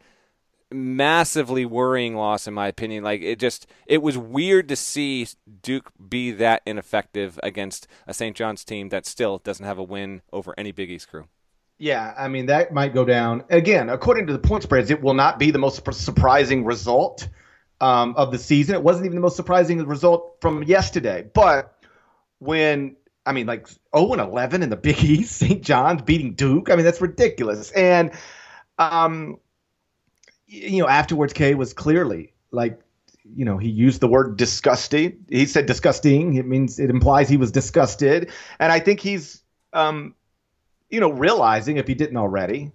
[0.71, 3.03] massively worrying loss, in my opinion.
[3.03, 5.27] Like it just, it was weird to see
[5.62, 8.36] Duke be that ineffective against a St.
[8.36, 11.27] John's team that still doesn't have a win over any Big East crew.
[11.79, 13.89] Yeah, I mean that might go down again.
[13.89, 17.29] According to the point spreads, it will not be the most surprising result
[17.81, 18.75] um, of the season.
[18.75, 21.29] It wasn't even the most surprising result from yesterday.
[21.33, 21.75] But
[22.39, 25.61] when I mean, like 0 and 11 in the Big East, St.
[25.61, 26.69] John's beating Duke.
[26.69, 27.71] I mean, that's ridiculous.
[27.71, 28.11] And
[28.77, 29.39] um,
[30.45, 32.79] you know, afterwards, Kay was clearly like,
[33.23, 35.25] you know, he used the word disgusting.
[35.29, 36.35] He said disgusting.
[36.35, 38.31] It means it implies he was disgusted.
[38.59, 39.41] And I think he's
[39.73, 40.15] um,
[40.89, 42.71] you know, realizing if he didn't already,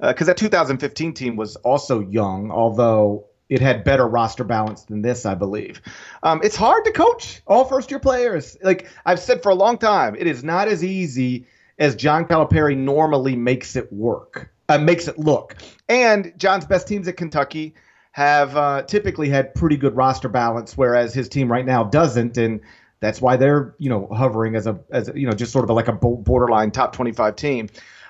[0.00, 5.02] because uh, that 2015 team was also young, although it had better roster balance than
[5.02, 5.82] this, I believe.
[6.22, 8.56] Um, it's hard to coach all first year players.
[8.62, 11.46] Like I've said for a long time, it is not as easy
[11.78, 15.56] as John Calipari normally makes it work, uh, makes it look.
[15.86, 17.74] And John's best teams at Kentucky
[18.12, 22.62] have uh, typically had pretty good roster balance, whereas his team right now doesn't, and
[23.00, 25.88] that's why they're you know hovering as a as you know just sort of like
[25.88, 27.68] a borderline top 25 team.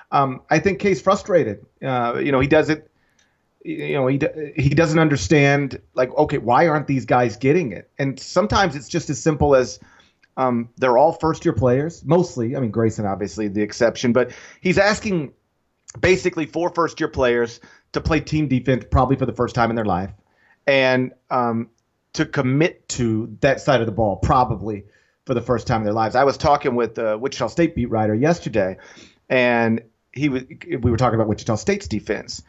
[0.09, 1.65] Um, I think K's frustrated.
[1.81, 2.89] Uh, you know he does it.
[3.63, 4.19] You know he
[4.55, 7.89] he doesn't understand like okay why aren't these guys getting it?
[7.97, 9.79] And sometimes it's just as simple as
[10.35, 12.55] um, they're all first year players mostly.
[12.55, 15.33] I mean Grayson obviously the exception, but he's asking
[15.99, 17.59] basically four first year players
[17.93, 20.11] to play team defense probably for the first time in their life
[20.65, 21.69] and um,
[22.13, 24.85] to commit to that side of the ball probably
[25.25, 26.15] for the first time in their lives.
[26.15, 28.77] I was talking with the Wichita State beat writer yesterday,
[29.29, 32.43] and he was we were talking about Wichita State's defense,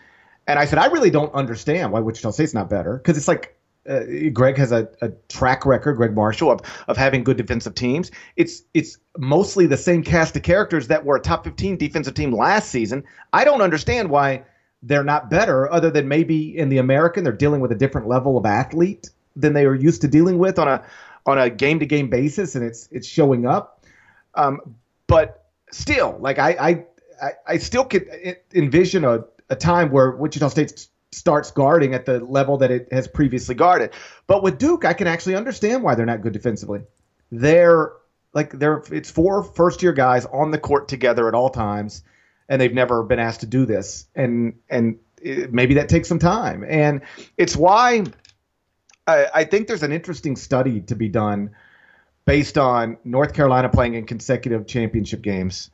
[0.47, 3.57] and I said I really don't understand why Wichita State's not better because it's like.
[3.87, 8.11] Uh, Gregg has a, a track record, Gregg Marshall, of, of having good defensive teams.
[8.35, 12.33] It's it's mostly the same cast of characters that were a top 15 defensive team
[12.33, 13.05] last season.
[13.35, 14.45] I don't understand why
[14.83, 18.39] they're not better, other than maybe in the American they're dealing with a different level
[18.39, 20.83] of athlete than they are used to dealing with on a
[21.27, 23.85] on a game to game basis, and it's it's showing up.
[24.35, 24.77] Um,
[25.07, 26.85] but still, like I
[27.21, 28.09] I I still could
[28.55, 33.07] envision a, a time where Wichita State starts guarding at the level that it has
[33.07, 33.93] previously guarded.
[34.27, 36.83] But with Duke, I can actually understand why they're not good defensively.
[37.31, 37.93] They're
[38.33, 42.03] like they're it's four first year guys on the court together at all times
[42.49, 46.19] and they've never been asked to do this, and and it, maybe that takes some
[46.19, 47.03] time, and
[47.37, 48.05] it's why
[49.07, 51.51] I, I think there's an interesting study to be done
[52.27, 55.71] based on North Carolina playing in consecutive championship games,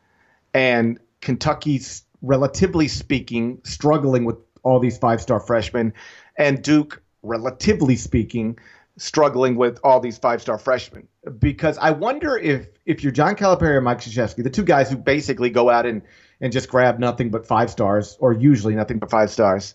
[0.54, 5.92] and Kentucky's relatively speaking struggling with all these five star freshmen,
[6.36, 8.58] and Duke relatively speaking
[8.96, 11.06] struggling with all these five star freshmen
[11.38, 14.96] because I wonder if if you're John Calipari or Mike Krzyzewski, the two guys who
[14.96, 16.02] basically go out and
[16.40, 19.74] and just grab nothing but five stars, or usually nothing but five stars.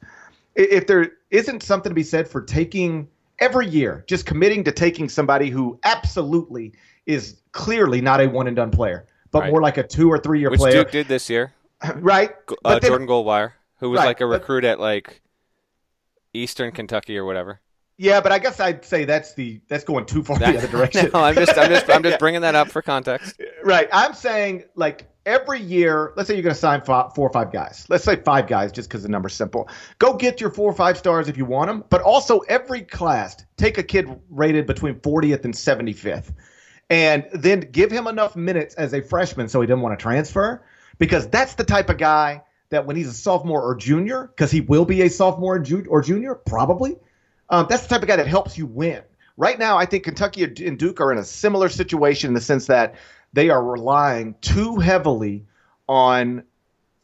[0.55, 3.07] If there isn't something to be said for taking
[3.39, 6.73] every year, just committing to taking somebody who absolutely
[7.05, 9.51] is clearly not a one and done player, but right.
[9.51, 10.83] more like a two or three year Which player.
[10.83, 11.53] Duke did this year,
[11.95, 12.31] right?
[12.63, 15.21] Uh, then, Jordan Goldwire, who was right, like a recruit but, at like
[16.33, 17.61] Eastern Kentucky or whatever.
[17.97, 20.67] Yeah, but I guess I'd say that's the that's going too far that, the other
[20.77, 21.09] direction.
[21.13, 23.41] no, I'm just I'm just I'm just bringing that up for context.
[23.63, 23.87] Right.
[23.93, 27.51] I'm saying like every year, let's say you're going to sign five, four or five
[27.51, 27.85] guys.
[27.89, 29.67] Let's say five guys just because the number's simple.
[29.99, 33.45] Go get your four or five stars if you want them, but also every class,
[33.57, 36.33] take a kid rated between 40th and 75th,
[36.89, 40.63] and then give him enough minutes as a freshman so he doesn't want to transfer,
[40.97, 44.61] because that's the type of guy that when he's a sophomore or junior, because he
[44.61, 46.97] will be a sophomore or junior, probably,
[47.49, 49.01] um, that's the type of guy that helps you win.
[49.37, 52.67] Right now, I think Kentucky and Duke are in a similar situation in the sense
[52.67, 52.95] that
[53.33, 55.45] they are relying too heavily
[55.87, 56.43] on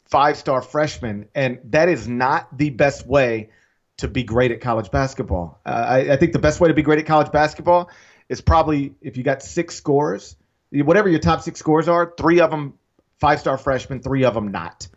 [0.06, 3.50] five star freshmen, and that is not the best way
[3.98, 5.60] to be great at college basketball.
[5.64, 7.90] Uh, I, I, think the best way to be great at college basketball
[8.28, 10.36] is probably if you got six scores,
[10.70, 12.74] whatever your top six scores are, three of them
[13.22, 14.88] five star freshmen, three of them not.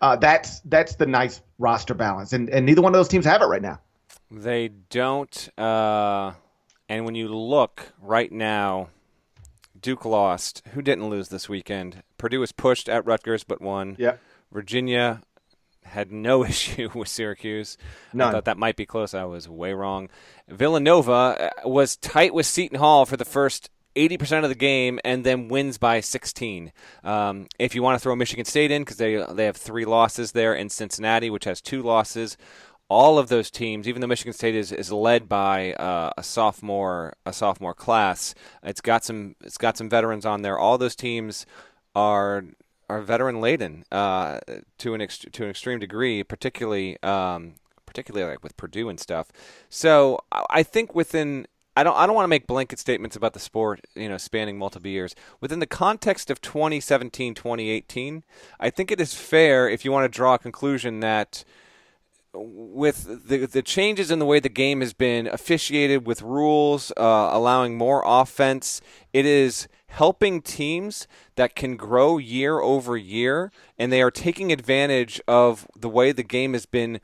[0.00, 3.42] Uh, that's that's the nice roster balance, and and neither one of those teams have
[3.42, 3.80] it right now.
[4.30, 5.58] They don't.
[5.58, 6.32] Uh,
[6.88, 8.90] and when you look right now,
[9.78, 10.62] Duke lost.
[10.72, 12.02] Who didn't lose this weekend?
[12.16, 13.96] Purdue was pushed at Rutgers but won.
[13.98, 14.16] Yeah.
[14.52, 15.22] Virginia
[15.82, 17.76] had no issue with Syracuse.
[18.12, 18.28] None.
[18.28, 19.14] I thought that might be close.
[19.14, 20.08] I was way wrong.
[20.48, 21.12] Villanova
[21.64, 25.48] uh, was tight with Seton Hall for the first 80% of the game and then
[25.48, 26.72] wins by 16.
[27.02, 30.32] Um, if you want to throw Michigan State in, because they, they have three losses
[30.32, 32.36] there, in Cincinnati, which has two losses,
[32.88, 37.14] all of those teams, even though Michigan State is, is led by uh, a sophomore
[37.24, 40.58] a sophomore class, it's got some it's got some veterans on there.
[40.58, 41.46] All those teams
[41.94, 42.44] are
[42.88, 44.38] are veteran laden uh,
[44.78, 47.54] to an ex- to an extreme degree, particularly um,
[47.86, 49.28] particularly like with Purdue and stuff.
[49.68, 53.40] So I think within I don't I don't want to make blanket statements about the
[53.40, 55.14] sport, you know, spanning multiple years.
[55.40, 58.24] Within the context of 2017, 2018,
[58.60, 61.44] I think it is fair if you want to draw a conclusion that
[62.34, 67.30] with the the changes in the way the game has been officiated with rules uh,
[67.32, 68.80] allowing more offense,
[69.12, 71.06] it is helping teams
[71.36, 76.24] that can grow year over year, and they are taking advantage of the way the
[76.24, 77.00] game has been,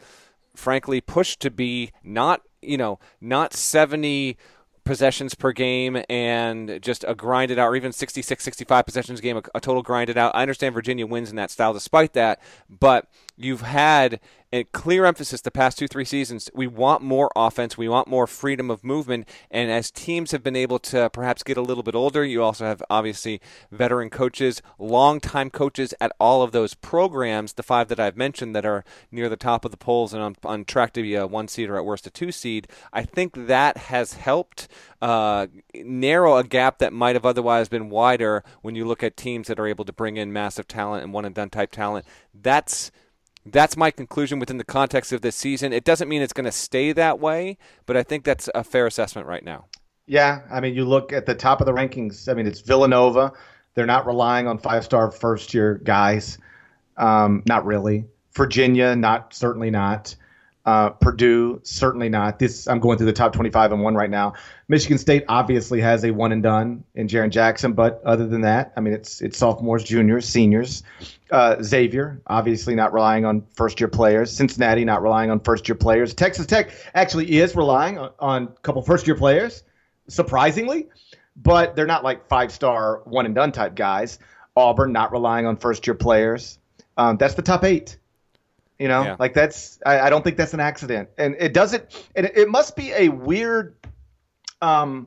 [0.57, 4.37] frankly, pushed to be not you know not seventy
[4.85, 9.43] possessions per game and just a grinded out, or even 66, 65 possessions game, a,
[9.55, 10.35] a total grinded out.
[10.35, 14.21] I understand Virginia wins in that style despite that, but you've had
[14.53, 16.51] a clear emphasis the past two, three seasons.
[16.53, 17.79] We want more offense.
[17.79, 19.29] We want more freedom of movement.
[19.51, 22.65] And as teams have been able to perhaps get a little bit older, you also
[22.65, 28.17] have obviously veteran coaches, long-time coaches at all of those programs, the five that I've
[28.17, 31.15] mentioned that are near the top of the polls and on, on track to be
[31.15, 32.67] a one seed or at worst a two seed.
[32.93, 34.67] I think that has helped
[35.01, 39.47] uh, narrow a gap that might have otherwise been wider when you look at teams
[39.47, 42.05] that are able to bring in massive talent and one and done type talent.
[42.35, 42.91] That's
[43.47, 45.73] that's my conclusion within the context of this season.
[45.73, 48.87] It doesn't mean it's going to stay that way, but I think that's a fair
[48.87, 49.67] assessment right now.
[50.07, 52.29] Yeah, I mean, you look at the top of the rankings.
[52.29, 53.33] I mean, it's Villanova.
[53.75, 56.39] They're not relying on five-star first-year guys.
[56.97, 58.07] Um, not really.
[58.35, 60.15] Virginia, not certainly not.
[60.71, 62.39] Uh, Purdue, certainly not.
[62.39, 64.35] This I'm going through the top 25 and one right now.
[64.69, 68.73] Michigan State obviously has a one and done in Jaren Jackson, but other than that,
[68.77, 70.85] I mean, it's it's sophomores, juniors, seniors.
[71.29, 74.31] Uh, Xavier, obviously not relying on first year players.
[74.31, 76.15] Cincinnati, not relying on first year players.
[76.15, 79.65] Texas Tech actually is relying on, on a couple first year players,
[80.07, 80.87] surprisingly,
[81.35, 84.21] but they're not like five star one and done type guys.
[84.55, 86.61] Auburn, not relying on first year players.
[86.97, 87.99] Um, that's the top eight.
[88.81, 89.17] You know, yeah.
[89.19, 91.85] like that's I, I, don't think that's an accident, and it doesn't.
[92.15, 93.77] It, it must be a weird
[94.63, 95.07] um,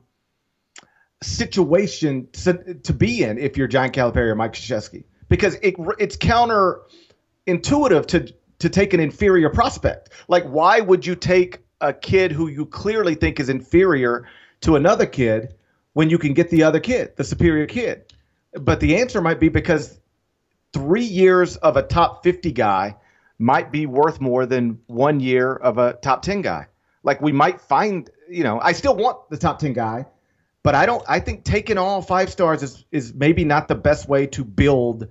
[1.23, 6.17] situation to, to be in if you're John Calipari or Mike Krzyzewski, because it it's
[6.17, 10.11] counterintuitive to to take an inferior prospect.
[10.27, 14.27] Like, why would you take a kid who you clearly think is inferior
[14.61, 15.55] to another kid
[15.93, 18.13] when you can get the other kid, the superior kid?
[18.53, 19.99] But the answer might be because
[20.73, 22.97] three years of a top 50 guy
[23.39, 26.67] might be worth more than one year of a top 10 guy.
[27.03, 30.05] Like we might find, you know, I still want the top 10 guy,
[30.63, 34.07] but I don't, I think taking all five stars is, is maybe not the best
[34.07, 35.07] way to build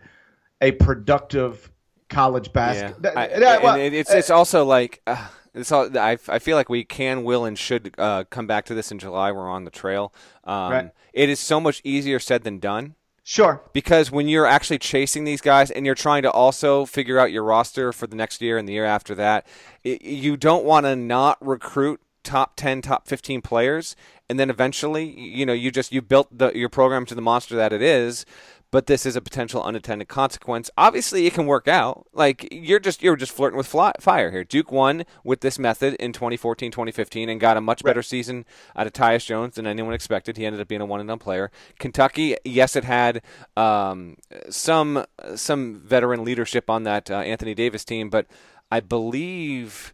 [0.60, 1.70] a productive
[2.08, 3.12] college basketball.
[3.14, 3.58] Yeah.
[3.62, 7.44] well, it's, it's also like, uh, it's all, I, I feel like we can, will,
[7.44, 9.32] and should uh, come back to this in July.
[9.32, 10.14] We're on the trail.
[10.44, 10.90] Um, right.
[11.12, 13.62] It is so much easier said than done Sure.
[13.72, 17.44] Because when you're actually chasing these guys and you're trying to also figure out your
[17.44, 19.46] roster for the next year and the year after that,
[19.84, 23.96] it, you don't want to not recruit top 10 top 15 players
[24.28, 27.56] and then eventually you know you just you built the, your program to the monster
[27.56, 28.24] that it is
[28.72, 30.70] but this is a potential unintended consequence.
[30.76, 32.06] Obviously, it can work out.
[32.12, 34.42] Like you're just you're just flirting with fly, fire here.
[34.42, 38.04] Duke won with this method in 2014, 2015, and got a much better right.
[38.04, 40.36] season out of Tyus Jones than anyone expected.
[40.36, 41.52] He ended up being a one and done player.
[41.78, 43.22] Kentucky, yes, it had
[43.56, 44.16] um,
[44.48, 45.04] some
[45.36, 48.26] some veteran leadership on that uh, Anthony Davis team, but
[48.70, 49.92] I believe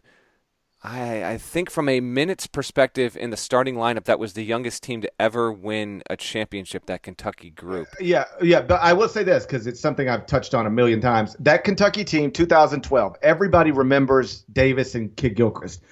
[0.81, 4.81] I, I think from a minutes perspective in the starting lineup, that was the youngest
[4.81, 6.85] team to ever win a championship.
[6.85, 7.87] That Kentucky group.
[7.99, 11.01] Yeah, yeah, but I will say this because it's something I've touched on a million
[11.01, 11.35] times.
[11.39, 15.83] That Kentucky team, 2012, everybody remembers Davis and Kidd-Gilchrist.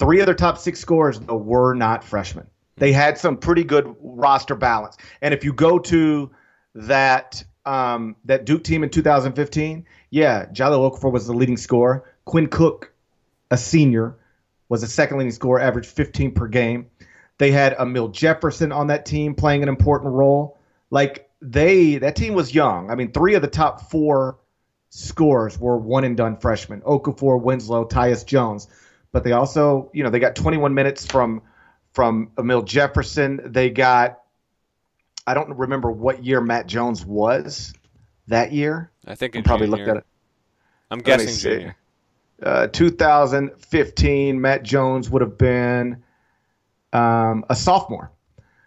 [0.00, 2.48] Three of their top six scorers though, were not freshmen.
[2.78, 4.96] They had some pretty good roster balance.
[5.20, 6.32] And if you go to
[6.74, 12.10] that um, that Duke team in 2015, yeah, Jahlil Okafor was the leading scorer.
[12.24, 12.92] Quinn Cook,
[13.52, 14.16] a senior
[14.72, 16.86] was a second leading scorer, averaged 15 per game.
[17.36, 20.58] They had Amile Jefferson on that team playing an important role.
[20.88, 22.90] Like they, that team was young.
[22.90, 24.38] I mean, three of the top four
[24.88, 28.66] scorers were one and done freshmen: Okafor, Winslow, Tyus Jones.
[29.12, 31.42] But they also, you know, they got 21 minutes from
[31.92, 33.42] from Amile Jefferson.
[33.44, 34.20] They got,
[35.26, 37.74] I don't remember what year Matt Jones was
[38.28, 38.90] that year.
[39.06, 40.06] I think i probably looked at it.
[40.90, 41.76] I'm guessing junior.
[42.42, 46.02] Uh, 2015, Matt Jones would have been
[46.92, 48.10] um, a sophomore.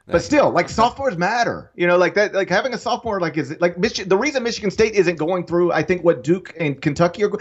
[0.07, 3.49] But still, like sophomores matter, you know, like that, like having a sophomore, like is
[3.49, 6.79] it like Michi- the reason Michigan State isn't going through, I think what Duke and
[6.79, 7.31] Kentucky are.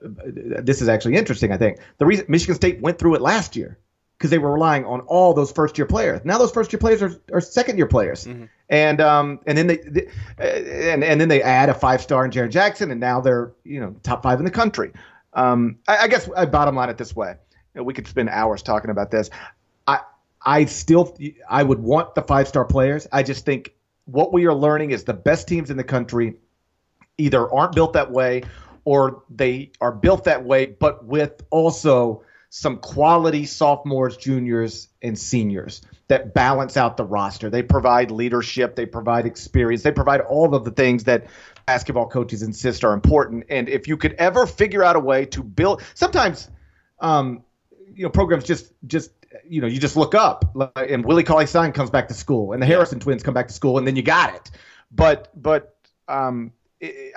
[0.00, 1.50] This is actually interesting.
[1.50, 3.78] I think the reason Michigan State went through it last year
[4.16, 6.20] because they were relying on all those first year players.
[6.24, 8.44] Now those first year players are, are second year players, mm-hmm.
[8.68, 12.30] and um and then they, they, and and then they add a five star in
[12.30, 14.92] Jaren Jackson, and now they're you know top five in the country.
[15.34, 17.36] Um, I, I guess I bottom line it this way.
[17.74, 19.30] We could spend hours talking about this.
[19.86, 20.00] I
[20.40, 21.16] I still
[21.48, 23.06] I would want the five star players.
[23.10, 26.34] I just think what we are learning is the best teams in the country
[27.18, 28.42] either aren't built that way
[28.84, 35.82] or they are built that way, but with also some quality sophomores, juniors, and seniors
[36.08, 37.50] that balance out the roster.
[37.50, 41.26] They provide leadership, they provide experience, they provide all of the things that
[41.66, 43.44] basketball coaches insist are important.
[43.48, 46.50] And if you could ever figure out a way to build, sometimes,
[47.00, 47.44] um,
[47.94, 49.10] you know, programs just just
[49.48, 52.62] you know, you just look up, and Willie Cauley Stein comes back to school, and
[52.62, 54.50] the Harrison twins come back to school, and then you got it.
[54.90, 55.76] But but
[56.08, 56.52] um,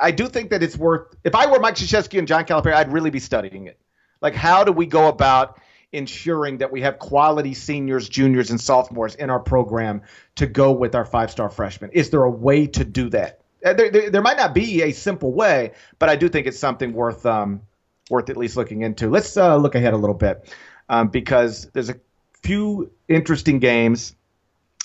[0.02, 1.16] I do think that it's worth.
[1.24, 3.80] If I were Mike Krzyzewski and John Calipari, I'd really be studying it.
[4.22, 5.60] Like, how do we go about
[5.92, 10.02] ensuring that we have quality seniors, juniors, and sophomores in our program
[10.36, 11.92] to go with our five-star freshmen?
[11.94, 13.42] Is there a way to do that?
[13.68, 16.60] Uh, there, there, there might not be a simple way, but I do think it's
[16.60, 17.62] something worth um,
[18.10, 19.10] worth at least looking into.
[19.10, 20.54] Let's uh, look ahead a little bit
[20.90, 21.96] um, because there's a
[22.44, 24.16] few interesting games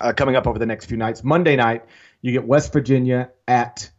[0.00, 1.22] uh, coming up over the next few nights.
[1.22, 1.84] Monday night,
[2.20, 3.90] you get West Virginia at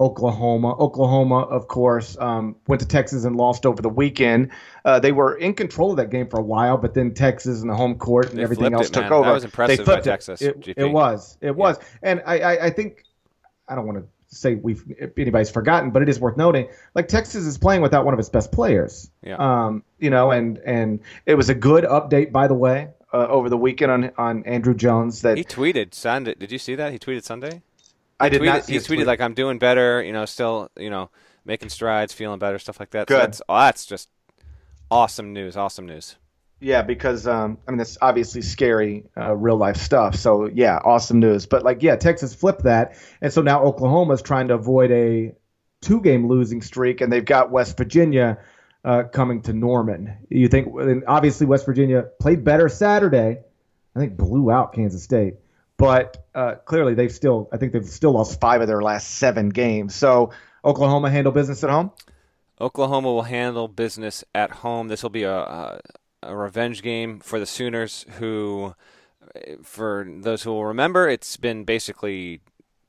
[0.00, 0.74] Oklahoma.
[0.78, 4.50] Oklahoma, of course, um, went to Texas and lost over the weekend.
[4.84, 7.70] Uh, they were in control of that game for a while, but then Texas and
[7.70, 9.12] the home court and they everything else it, took man.
[9.12, 9.28] over.
[9.28, 10.12] That was impressive they flipped by it.
[10.12, 10.42] Texas.
[10.42, 11.38] It, it was.
[11.40, 11.78] It was.
[12.02, 13.04] And I, I, I think
[13.68, 14.84] I don't want to say we've
[15.16, 16.68] anybody's forgotten, but it is worth noting.
[16.94, 19.10] Like Texas is playing without one of its best players.
[19.22, 19.36] Yeah.
[19.36, 23.48] Um, you know, and and it was a good update, by the way, uh, over
[23.48, 26.34] the weekend on on Andrew Jones that He tweeted Sunday.
[26.34, 26.92] Did you see that?
[26.92, 27.62] He tweeted Sunday.
[28.18, 29.06] I did tweeted, not he tweeted tweet.
[29.06, 30.02] like I'm doing better.
[30.02, 31.10] You know, still you know
[31.44, 33.08] making strides, feeling better, stuff like that.
[33.08, 33.22] So Good.
[33.22, 34.08] that's oh, that's just
[34.90, 35.56] awesome news.
[35.56, 36.16] Awesome news.
[36.62, 40.14] Yeah, because um, I mean it's obviously scary, uh, real life stuff.
[40.14, 41.44] So yeah, awesome news.
[41.46, 45.34] But like yeah, Texas flipped that, and so now Oklahoma's trying to avoid a
[45.80, 48.38] two game losing streak, and they've got West Virginia
[48.84, 50.16] uh, coming to Norman.
[50.30, 50.68] You think?
[51.08, 53.40] Obviously West Virginia played better Saturday.
[53.96, 55.34] I think blew out Kansas State,
[55.76, 59.48] but uh, clearly they've still I think they've still lost five of their last seven
[59.48, 59.96] games.
[59.96, 60.30] So
[60.64, 61.90] Oklahoma handle business at home.
[62.60, 64.86] Oklahoma will handle business at home.
[64.86, 65.80] This will be a, a,
[66.22, 68.74] a revenge game for the Sooners, who,
[69.62, 72.40] for those who will remember, it's been basically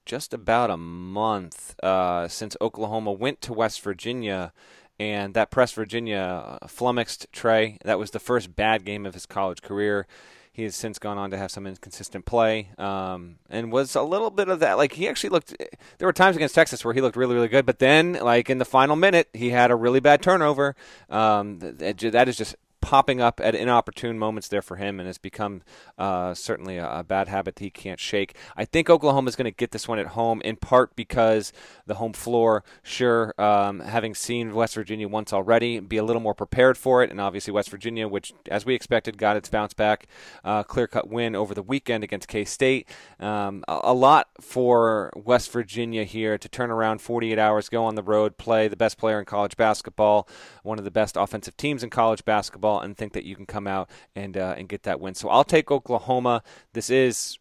[0.06, 4.54] just about a month uh, since Oklahoma went to West Virginia.
[5.00, 7.82] And that press Virginia flummoxed Trae.
[7.84, 10.06] That was the first bad game of his college career.
[10.52, 14.30] He has since gone on to have some inconsistent play, um, and was a little
[14.30, 14.78] bit of that.
[14.78, 15.58] Like he actually looked.
[15.98, 18.60] There were times against Texas where he looked really, really good, but then, like in
[18.60, 20.76] the final minute, he had a really bad turnover.
[21.10, 25.62] Um, that is just popping up at inopportune moments there for him and has become
[25.98, 28.36] uh, certainly a, a, bad habit that he can't shake.
[28.58, 31.54] I think Oklahoma is going to get this one at home in part because
[31.88, 36.34] the home floor, sure, um, having seen West Virginia once already, be a little more
[36.34, 37.10] prepared for it.
[37.10, 40.08] And obviously, West Virginia, which, as we expected, got its bounce back,
[40.44, 42.90] uh, clear cut win over the weekend against K State.
[43.18, 47.96] Um, a, a lot for West Virginia here to turn around 48 hours, go on
[47.96, 50.28] the road, play the best player in college basketball,
[50.64, 53.68] one of the best offensive teams in college basketball and think that you can come
[53.68, 55.16] out and uh, and get that win.
[55.16, 56.44] So I'll take Oklahoma.
[56.74, 57.38] This is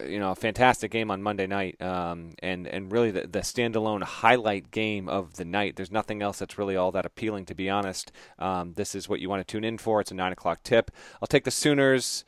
[0.00, 4.02] you know a fantastic game on Monday night, um, and and really the, the standalone
[4.02, 5.76] highlight game of the night.
[5.76, 8.12] There's nothing else that's really all that appealing, to be honest.
[8.38, 10.00] Um, this is what you want to tune in for.
[10.00, 10.90] It's a nine o'clock tip.
[11.20, 12.24] I'll take the Sooners.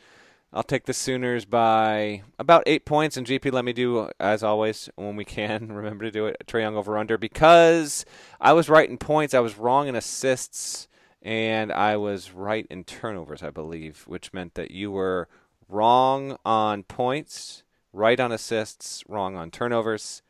[0.53, 3.17] I'll take the Sooners by about eight points.
[3.17, 5.73] And GP, let me do as always when we can.
[5.73, 6.37] Remember to do it.
[6.47, 8.07] Trae Young over under because
[8.41, 9.35] I was right in points.
[9.35, 10.87] I was wrong in assists
[11.25, 15.27] and I was right in turnovers, I believe, which meant that you were
[15.69, 17.63] wrong on points,
[17.93, 20.23] right on assists, wrong on turnovers.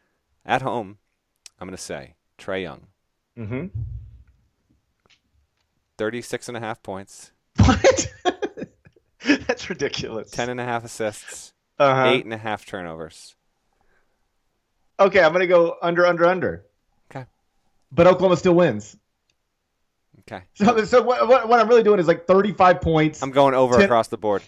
[0.46, 0.98] At home,
[1.58, 2.86] I'm going to say Trae Young.
[3.36, 3.66] Mm-hmm.
[5.98, 7.32] 36 and a half points.
[7.64, 8.12] What?
[9.46, 10.30] That's ridiculous.
[10.30, 12.08] 10 and a half assists, uh-huh.
[12.08, 13.36] eight and a half turnovers.
[15.00, 16.66] Okay, I'm going to go under, under, under.
[17.10, 17.26] Okay.
[17.90, 18.96] But Oklahoma still wins.
[20.30, 20.44] Okay.
[20.54, 23.22] So, so what, what, what I'm really doing is like 35 points.
[23.22, 24.42] I'm going over 10 across the board.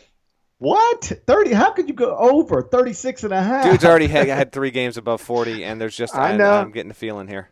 [0.58, 1.12] What?
[1.26, 1.52] 30?
[1.52, 3.64] How could you go over 36 and a half?
[3.64, 6.50] Dude's already had, had three games above 40, and there's just I I know.
[6.50, 7.50] I'm getting a feeling here.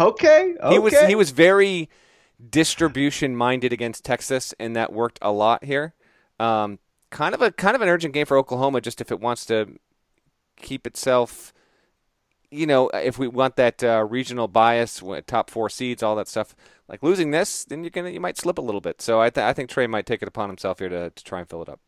[0.00, 0.54] Okay.
[0.60, 0.72] okay.
[0.72, 1.88] He was he was very
[2.50, 5.94] distribution minded against Texas, and that worked a lot here.
[6.40, 6.78] Um,
[7.10, 9.78] kind of a kind of an urgent game for Oklahoma, just if it wants to
[10.56, 11.52] keep itself.
[12.56, 16.56] You know, if we want that uh, regional bias, top four seeds, all that stuff,
[16.88, 19.02] like losing this, then you're gonna you might slip a little bit.
[19.02, 21.40] So I, th- I think Trae might take it upon himself here to, to try
[21.40, 21.80] and fill it up.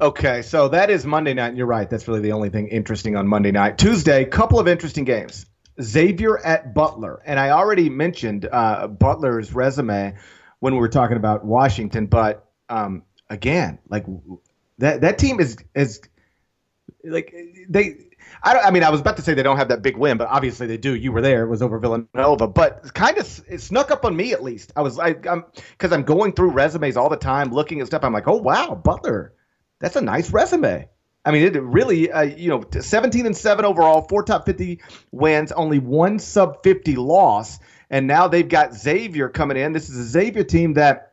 [0.00, 1.88] Okay, so that is Monday night, and you're right.
[1.88, 3.78] That's really the only thing interesting on Monday night.
[3.78, 5.46] Tuesday, couple of interesting games.
[5.80, 10.16] Xavier at Butler, and I already mentioned uh, Butler's resume
[10.58, 14.04] when we were talking about Washington, but um, again, like
[14.78, 16.02] that that team is is
[17.04, 17.34] like
[17.68, 18.06] they.
[18.42, 20.16] I, don't, I mean, I was about to say they don't have that big win,
[20.16, 20.94] but obviously they do.
[20.94, 24.32] You were there; it was over Villanova, but kind of it snuck up on me
[24.32, 24.72] at least.
[24.76, 28.04] I was like, I'm because I'm going through resumes all the time, looking at stuff.
[28.04, 29.34] I'm like, oh wow, Butler,
[29.78, 30.88] that's a nice resume.
[31.24, 34.80] I mean, it really, uh, you know, 17 and seven overall, four top 50
[35.12, 37.58] wins, only one sub 50 loss,
[37.90, 39.72] and now they've got Xavier coming in.
[39.72, 41.12] This is a Xavier team that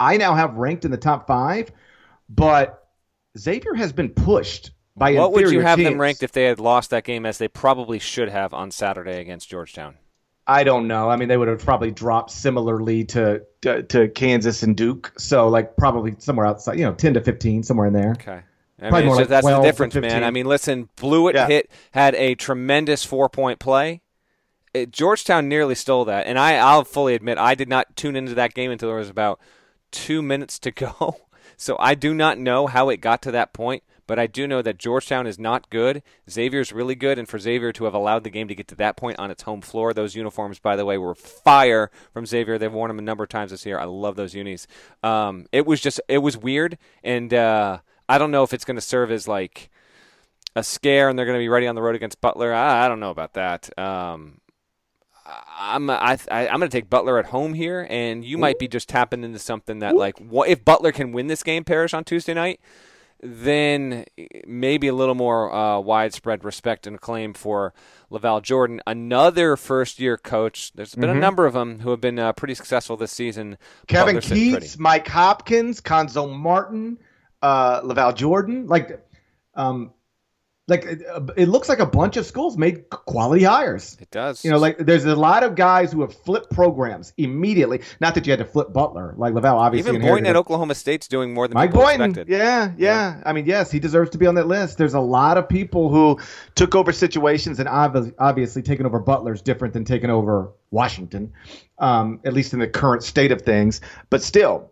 [0.00, 1.70] I now have ranked in the top five,
[2.30, 2.88] but
[3.38, 5.90] Xavier has been pushed by what would you have teams.
[5.90, 9.20] them ranked if they had lost that game as they probably should have on Saturday
[9.20, 9.96] against Georgetown?
[10.46, 11.08] I don't know.
[11.08, 15.12] I mean, they would have probably dropped similarly to, to to Kansas and Duke.
[15.16, 18.12] So like probably somewhere outside, you know, ten to fifteen, somewhere in there.
[18.12, 18.42] Okay.
[18.80, 20.24] I mean, just, like that's the difference, man.
[20.24, 21.46] I mean, listen, Bluiett yeah.
[21.46, 24.02] hit had a tremendous four point play.
[24.74, 28.34] It, Georgetown nearly stole that, and I, I'll fully admit I did not tune into
[28.34, 29.38] that game until there was about
[29.92, 31.16] two minutes to go.
[31.58, 34.60] So I do not know how it got to that point, but I do know
[34.60, 36.02] that Georgetown is not good.
[36.28, 38.94] Xavier's really good, and for Xavier to have allowed the game to get to that
[38.94, 42.58] point on its home floor, those uniforms, by the way, were fire from Xavier.
[42.58, 43.78] They've worn them a number of times this year.
[43.78, 44.66] I love those unis.
[45.02, 48.76] Um, it was just, it was weird, and uh, I don't know if it's going
[48.76, 49.70] to serve as like
[50.54, 52.52] a scare, and they're going to be ready on the road against Butler.
[52.52, 53.70] I, I don't know about that.
[53.78, 54.42] Um,
[55.58, 58.68] I'm I, I am going to take Butler at home here, and you might be
[58.68, 62.04] just tapping into something that like what if Butler can win this game, Parrish on
[62.04, 62.60] Tuesday night,
[63.22, 64.04] then
[64.46, 67.72] maybe a little more uh, widespread respect and acclaim for
[68.10, 70.72] LaVall Jordan, another first year coach.
[70.74, 71.18] There's been mm-hmm.
[71.18, 73.58] a number of them who have been uh, pretty successful this season.
[73.86, 76.98] Kevin Keatts, Mike Hopkins, Cuonzo Martin,
[77.40, 79.04] uh, LaVall Jordan, like.
[79.54, 79.92] Um,
[80.68, 83.96] like it looks like a bunch of schools made quality hires.
[84.00, 84.44] It does.
[84.44, 87.80] You know, like there's a lot of guys who have flipped programs immediately.
[88.00, 89.96] Not that you had to flip Butler, like LaVall, obviously.
[89.96, 92.10] Even Boynton at Oklahoma State's doing more than Mike Boynton.
[92.10, 92.32] Expected.
[92.32, 93.22] Yeah, yeah, yeah.
[93.26, 94.78] I mean, yes, he deserves to be on that list.
[94.78, 96.20] There's a lot of people who
[96.54, 101.32] took over situations, and obviously taking over Butler is different than taking over Washington,
[101.78, 103.80] um, at least in the current state of things.
[104.10, 104.70] But still,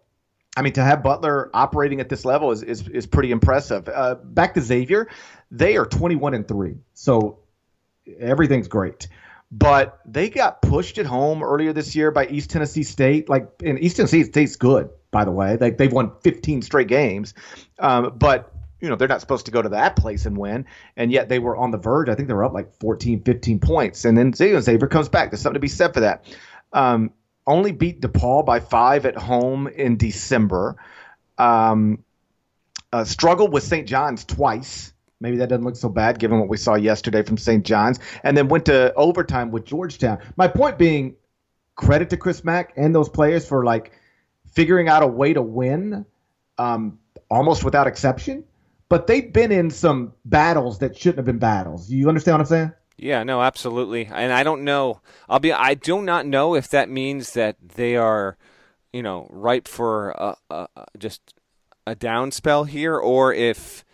[0.57, 3.89] I mean, to have Butler operating at this level is is, is pretty impressive.
[3.89, 5.09] Uh, back to Xavier,
[5.51, 7.41] they are 21 and three, so
[8.19, 9.09] everything's great.
[9.53, 13.29] But they got pushed at home earlier this year by East Tennessee State.
[13.29, 15.57] Like, and East Tennessee State's good, by the way.
[15.57, 17.35] Like they've won 15 straight games,
[17.79, 20.65] um, but you know they're not supposed to go to that place and win
[20.97, 23.59] and yet they were on the verge i think they were up like 14 15
[23.59, 26.25] points and then xavier comes back there's something to be said for that
[26.73, 27.13] um,
[27.47, 30.77] only beat DePaul by five at home in December.
[31.39, 32.05] Um,
[32.93, 33.87] uh, struggled with St.
[33.89, 34.93] John's twice.
[35.21, 37.65] Maybe that doesn't look so bad given what we saw yesterday from St.
[37.65, 40.19] John's, and then went to overtime with Georgetown.
[40.37, 41.17] My point being,
[41.77, 43.93] credit to Chris Mack and those players for like
[44.53, 46.05] figuring out a way to win,
[46.59, 46.99] um,
[47.31, 48.45] almost without exception.
[48.89, 51.91] But they've been in some battles that shouldn't have been battles.
[51.91, 52.73] You understand what I'm saying?
[52.99, 54.11] Yeah, no, absolutely.
[54.13, 55.01] And I don't know.
[55.29, 55.53] I'll be.
[55.53, 58.37] I do not know if that means that they are,
[58.93, 60.69] you know, ripe for a, a,
[60.99, 61.35] just
[61.87, 63.85] a down spell here, or if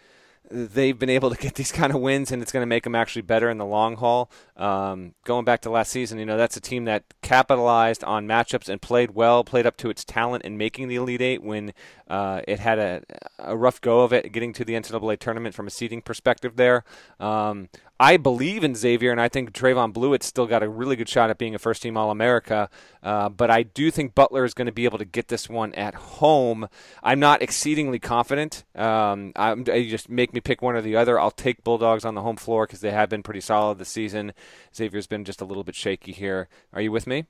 [0.51, 2.94] they've been able to get these kind of wins and it's going to make them
[2.94, 4.30] actually better in the long haul.
[4.57, 8.68] Um, going back to last season, you know, that's a team that capitalized on matchups
[8.68, 11.72] and played well, played up to its talent in making the Elite Eight when
[12.09, 13.03] uh, it had a,
[13.38, 16.84] a, rough go of it getting to the NCAA tournament from a seeding perspective there.
[17.18, 17.68] Um,
[17.99, 21.30] I believe in Xavier, and I think Trevon Bluiett's still got a really good shot
[21.30, 22.68] at being a first team All America.
[23.03, 25.72] Uh, but I do think Butler is going to be able to get this one
[25.74, 26.68] at home.
[27.03, 28.64] I'm not exceedingly confident.
[28.74, 31.18] Um, I'm, you just make me pick one or the other.
[31.18, 34.32] I'll take Bulldogs on the home floor because they have been pretty solid this season.
[34.74, 36.49] Xavier's been just a little bit shaky here.
[36.72, 37.24] Are you with me?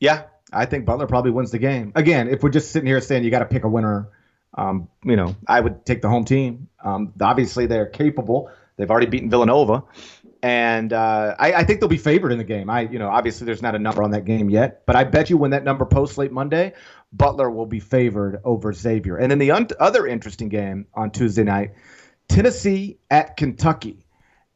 [0.00, 1.92] Yeah, I think Butler probably wins the game.
[1.94, 4.08] Again, if we're just sitting here saying you got to pick a winner,
[4.54, 6.68] um, you know, I would take the home team.
[6.82, 8.50] Um, obviously, they're capable.
[8.78, 9.82] They've already beaten Villanova,
[10.42, 12.70] and uh, I, I, think they'll be favored in the game.
[12.70, 15.30] I, you know, obviously there's not a number on that game yet, but I bet
[15.30, 16.74] you when that number posts late Monday,
[17.12, 19.16] Butler will be favored over Xavier.
[19.16, 21.72] And then the un- other interesting game on Tuesday night,
[22.28, 24.04] Tennessee at Kentucky.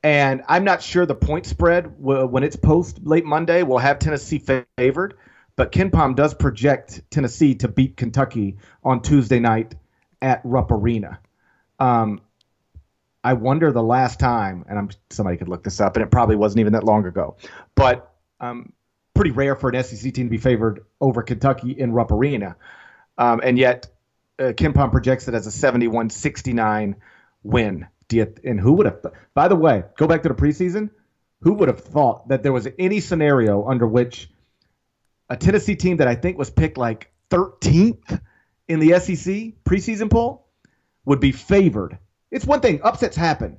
[0.05, 3.99] And I'm not sure the point spread w- when it's post late Monday will have
[3.99, 4.43] Tennessee
[4.77, 5.15] favored,
[5.57, 9.75] but KenPom does project Tennessee to beat Kentucky on Tuesday night
[10.21, 11.19] at Rupp Arena.
[11.79, 12.21] Um,
[13.25, 16.37] I wonder the last time, and I'm somebody could look this up, and it probably
[16.37, 17.37] wasn't even that long ago,
[17.75, 18.73] but um,
[19.15, 22.57] pretty rare for an SEC team to be favored over Kentucky in Rupp Arena,
[23.19, 23.87] um, and yet
[24.39, 26.97] uh, KenPom projects it as a 71-69
[27.43, 27.87] win.
[28.11, 29.07] You, and who would have?
[29.33, 30.91] By the way, go back to the preseason.
[31.41, 34.29] Who would have thought that there was any scenario under which
[35.31, 38.21] a Tennessee team that I think was picked like 13th
[38.69, 40.47] in the SEC preseason poll
[41.07, 41.99] would be favored
[42.33, 43.59] it's one thing, upsets happen.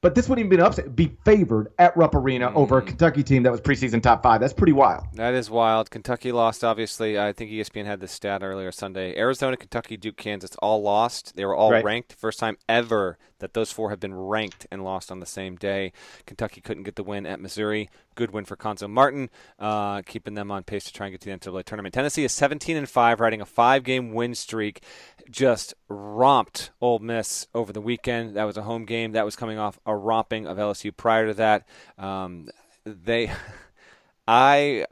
[0.00, 0.94] But this wouldn't even be an upset.
[0.94, 2.56] Be favored at Rupp Arena mm.
[2.56, 4.38] over a Kentucky team that was preseason top five.
[4.38, 5.06] That's pretty wild.
[5.14, 5.90] That is wild.
[5.90, 7.18] Kentucky lost, obviously.
[7.18, 9.16] I think ESPN had this stat earlier Sunday.
[9.16, 11.36] Arizona, Kentucky, Duke, Kansas all lost.
[11.36, 11.82] They were all right.
[11.82, 12.12] ranked.
[12.12, 15.92] First time ever that those four have been ranked and lost on the same day.
[16.24, 17.90] Kentucky couldn't get the win at Missouri.
[18.14, 19.28] Good win for Cuonzo Martin,
[19.58, 21.92] uh, keeping them on pace to try and get to the NCAA tournament.
[21.92, 24.82] Tennessee is 17 and five, riding a five-game win streak.
[25.30, 28.34] Just romped Ole Miss over the weekend.
[28.34, 29.12] That was a home game.
[29.12, 31.68] That was coming off a romping of LSU prior to that.
[31.98, 32.48] Um,
[32.86, 33.30] they,
[34.26, 34.86] I,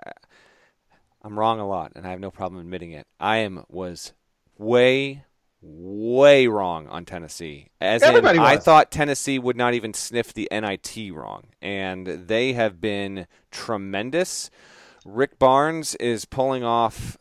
[1.23, 3.07] I'm wrong a lot, and I have no problem admitting it.
[3.19, 4.13] I am was
[4.59, 5.25] way
[5.63, 7.69] way wrong on Tennessee.
[7.81, 8.27] As in.
[8.39, 14.51] I thought Tennessee would not even sniff the NIT wrong, and they have been tremendous.
[15.05, 17.17] Rick Barnes is pulling off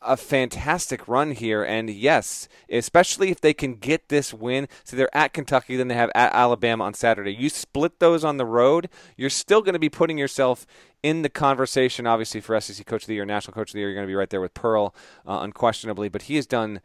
[0.00, 4.68] a fantastic run here, and yes, especially if they can get this win.
[4.84, 7.34] So they're at Kentucky, then they have at Alabama on Saturday.
[7.34, 10.66] You split those on the road, you're still going to be putting yourself
[11.02, 13.88] in the conversation, obviously, for SEC Coach of the Year, National Coach of the Year.
[13.88, 14.94] You're going to be right there with Pearl,
[15.26, 16.80] uh, unquestionably, but he has done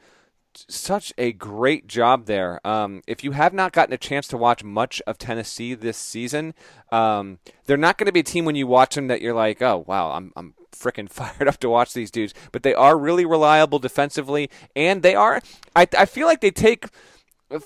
[0.68, 2.66] such a great job there.
[2.66, 6.54] Um, if you have not gotten a chance to watch much of Tennessee this season,
[6.92, 9.62] um, they're not going to be a team when you watch them that you're like,
[9.62, 12.34] oh wow, I'm I'm freaking fired up to watch these dudes.
[12.52, 15.42] But they are really reliable defensively, and they are.
[15.76, 16.88] I I feel like they take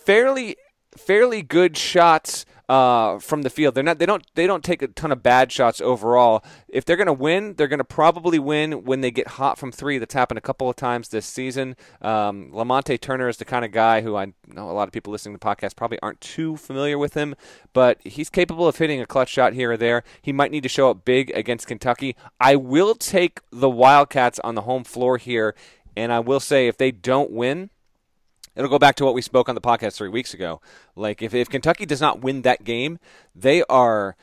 [0.05, 0.57] fairly
[0.97, 3.75] fairly good shots uh, from the field.
[3.75, 3.99] They're not.
[3.99, 4.25] They don't.
[4.35, 6.43] They don't take a ton of bad shots overall.
[6.67, 9.71] If they're going to win, they're going to probably win when they get hot from
[9.71, 9.97] three.
[9.97, 11.75] That's happened a couple of times this season.
[12.01, 15.11] Um, Lamonte Turner is the kind of guy who I know a lot of people
[15.11, 17.35] listening to the podcast probably aren't too familiar with him,
[17.73, 20.03] but he's capable of hitting a clutch shot here or there.
[20.21, 22.15] He might need to show up big against Kentucky.
[22.39, 25.55] I will take the Wildcats on the home floor here,
[25.97, 27.69] and I will say if they don't win
[28.55, 30.61] it'll go back to what we spoke on the podcast three weeks ago.
[30.95, 32.99] Like if, if Kentucky does not win that game,
[33.35, 34.15] they are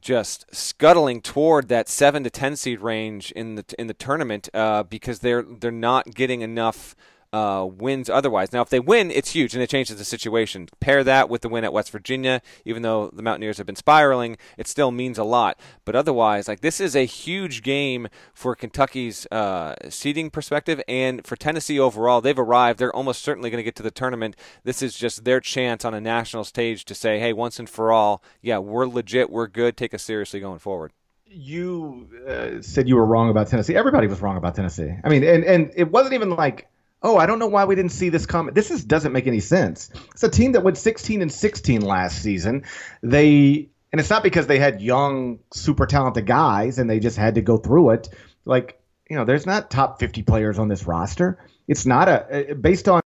[0.00, 4.82] just scuttling toward that seven to ten seed range in the in the tournament uh,
[4.84, 6.94] because they're they're not getting enough.
[7.30, 8.54] Uh, wins otherwise.
[8.54, 10.66] Now, if they win, it's huge and it changes the situation.
[10.80, 14.38] Pair that with the win at West Virginia, even though the Mountaineers have been spiraling,
[14.56, 15.60] it still means a lot.
[15.84, 21.36] But otherwise, like this is a huge game for Kentucky's uh, seeding perspective and for
[21.36, 22.22] Tennessee overall.
[22.22, 22.78] They've arrived.
[22.78, 24.34] They're almost certainly going to get to the tournament.
[24.64, 27.92] This is just their chance on a national stage to say, hey, once and for
[27.92, 30.92] all, yeah, we're legit, we're good, take us seriously going forward.
[31.26, 33.76] You uh, said you were wrong about Tennessee.
[33.76, 34.94] Everybody was wrong about Tennessee.
[35.04, 36.68] I mean, and and it wasn't even like
[37.02, 38.54] oh, I don't know why we didn't see this comment.
[38.54, 39.90] This is, doesn't make any sense.
[40.12, 42.64] It's a team that went 16 and 16 last season.
[43.02, 47.36] They and it's not because they had young, super talented guys and they just had
[47.36, 48.08] to go through it.
[48.44, 51.38] Like you know, there's not top 50 players on this roster.
[51.66, 53.02] It's not a uh, based on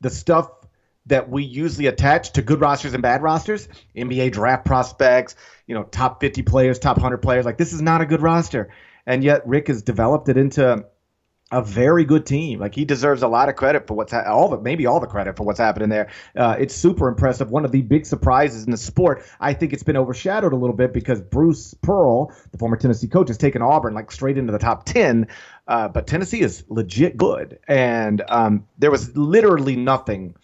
[0.00, 0.50] the stuff
[1.06, 5.34] that we usually attach to good rosters and bad rosters, NBA draft prospects,
[5.66, 7.44] you know, top 50 players, top 100 players.
[7.44, 8.70] Like this is not a good roster.
[9.04, 10.86] And yet Rick has developed it into
[11.52, 12.58] a very good team.
[12.58, 15.06] Like he deserves a lot of credit for what's ha- all the maybe all the
[15.06, 16.10] credit for what's happening there.
[16.34, 17.50] Uh, it's super impressive.
[17.50, 19.22] One of the big surprises in the sport.
[19.38, 23.28] I think it's been overshadowed a little bit because Bruce Pearl, the former Tennessee coach,
[23.28, 25.28] has taken Auburn like straight into the top ten.
[25.68, 30.34] Uh, but Tennessee is legit good, and um, there was literally nothing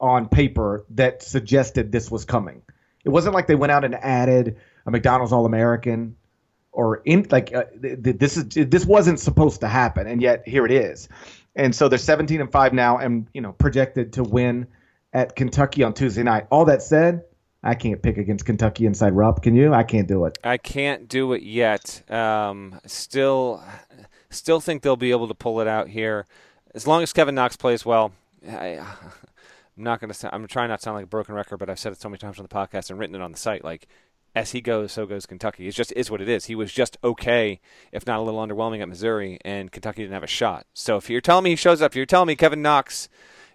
[0.00, 2.62] on paper that suggested this was coming.
[3.04, 6.16] It wasn't like they went out and added a McDonald's All American
[6.72, 10.64] or in like uh, th- this is this wasn't supposed to happen and yet here
[10.64, 11.08] it is.
[11.56, 14.66] And so they're 17 and 5 now and you know projected to win
[15.12, 16.46] at kentucky on tuesday night.
[16.50, 17.24] All that said
[17.62, 19.74] i can't pick against kentucky inside rupp can you?
[19.74, 20.38] I can't do it.
[20.44, 22.08] I can't do it yet.
[22.10, 23.62] Um, still
[24.30, 26.26] still think they'll be able to pull it out here.
[26.74, 28.12] As long as kevin knox plays well
[28.48, 31.68] I, i'm not going to i'm trying not to sound like a broken record but
[31.68, 33.64] i've said it so many times on the podcast and written it on the site
[33.64, 33.88] like
[34.34, 35.66] as he goes, so goes Kentucky.
[35.66, 36.46] It just is what it is.
[36.46, 37.60] He was just okay,
[37.92, 40.66] if not a little underwhelming at Missouri, and Kentucky didn't have a shot.
[40.74, 43.08] So if you're telling me he shows up, you're telling me Kevin Knox,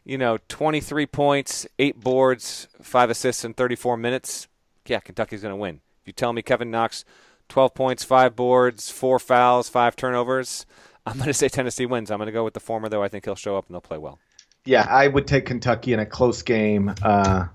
[0.03, 4.47] you know, 23 points, eight boards, five assists in 34 minutes,
[4.85, 5.81] yeah, Kentucky's going to win.
[6.01, 7.05] If you tell me Kevin Knox,
[7.49, 10.65] 12 points, five boards, four fouls, five turnovers,
[11.05, 12.09] I'm going to say Tennessee wins.
[12.09, 13.03] I'm going to go with the former, though.
[13.03, 14.19] I think he'll show up and they'll play well.
[14.65, 16.93] Yeah, I would take Kentucky in a close game.
[17.03, 17.45] Uh,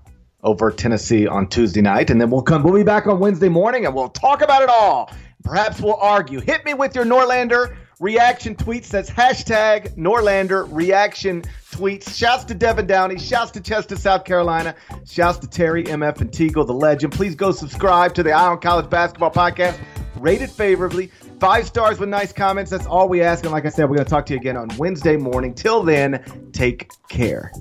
[0.43, 2.63] over Tennessee on Tuesday night, and then we'll come.
[2.63, 5.11] We'll be back on Wednesday morning, and we'll talk about it all.
[5.43, 6.39] Perhaps we'll argue.
[6.39, 8.89] Hit me with your Norlander reaction tweets.
[8.89, 12.15] That's hashtag Norlander reaction tweets.
[12.15, 13.17] Shouts to Devin Downey.
[13.17, 14.75] Shouts to Chester, South Carolina.
[15.05, 17.13] Shouts to Terry, MF, and Teagle, the legend.
[17.13, 19.79] Please go subscribe to the Eye on College Basketball Podcast.
[20.17, 21.07] Rated favorably.
[21.39, 22.69] Five stars with nice comments.
[22.69, 23.43] That's all we ask.
[23.43, 25.55] And like I said, we're going to talk to you again on Wednesday morning.
[25.55, 27.51] Till then, take care.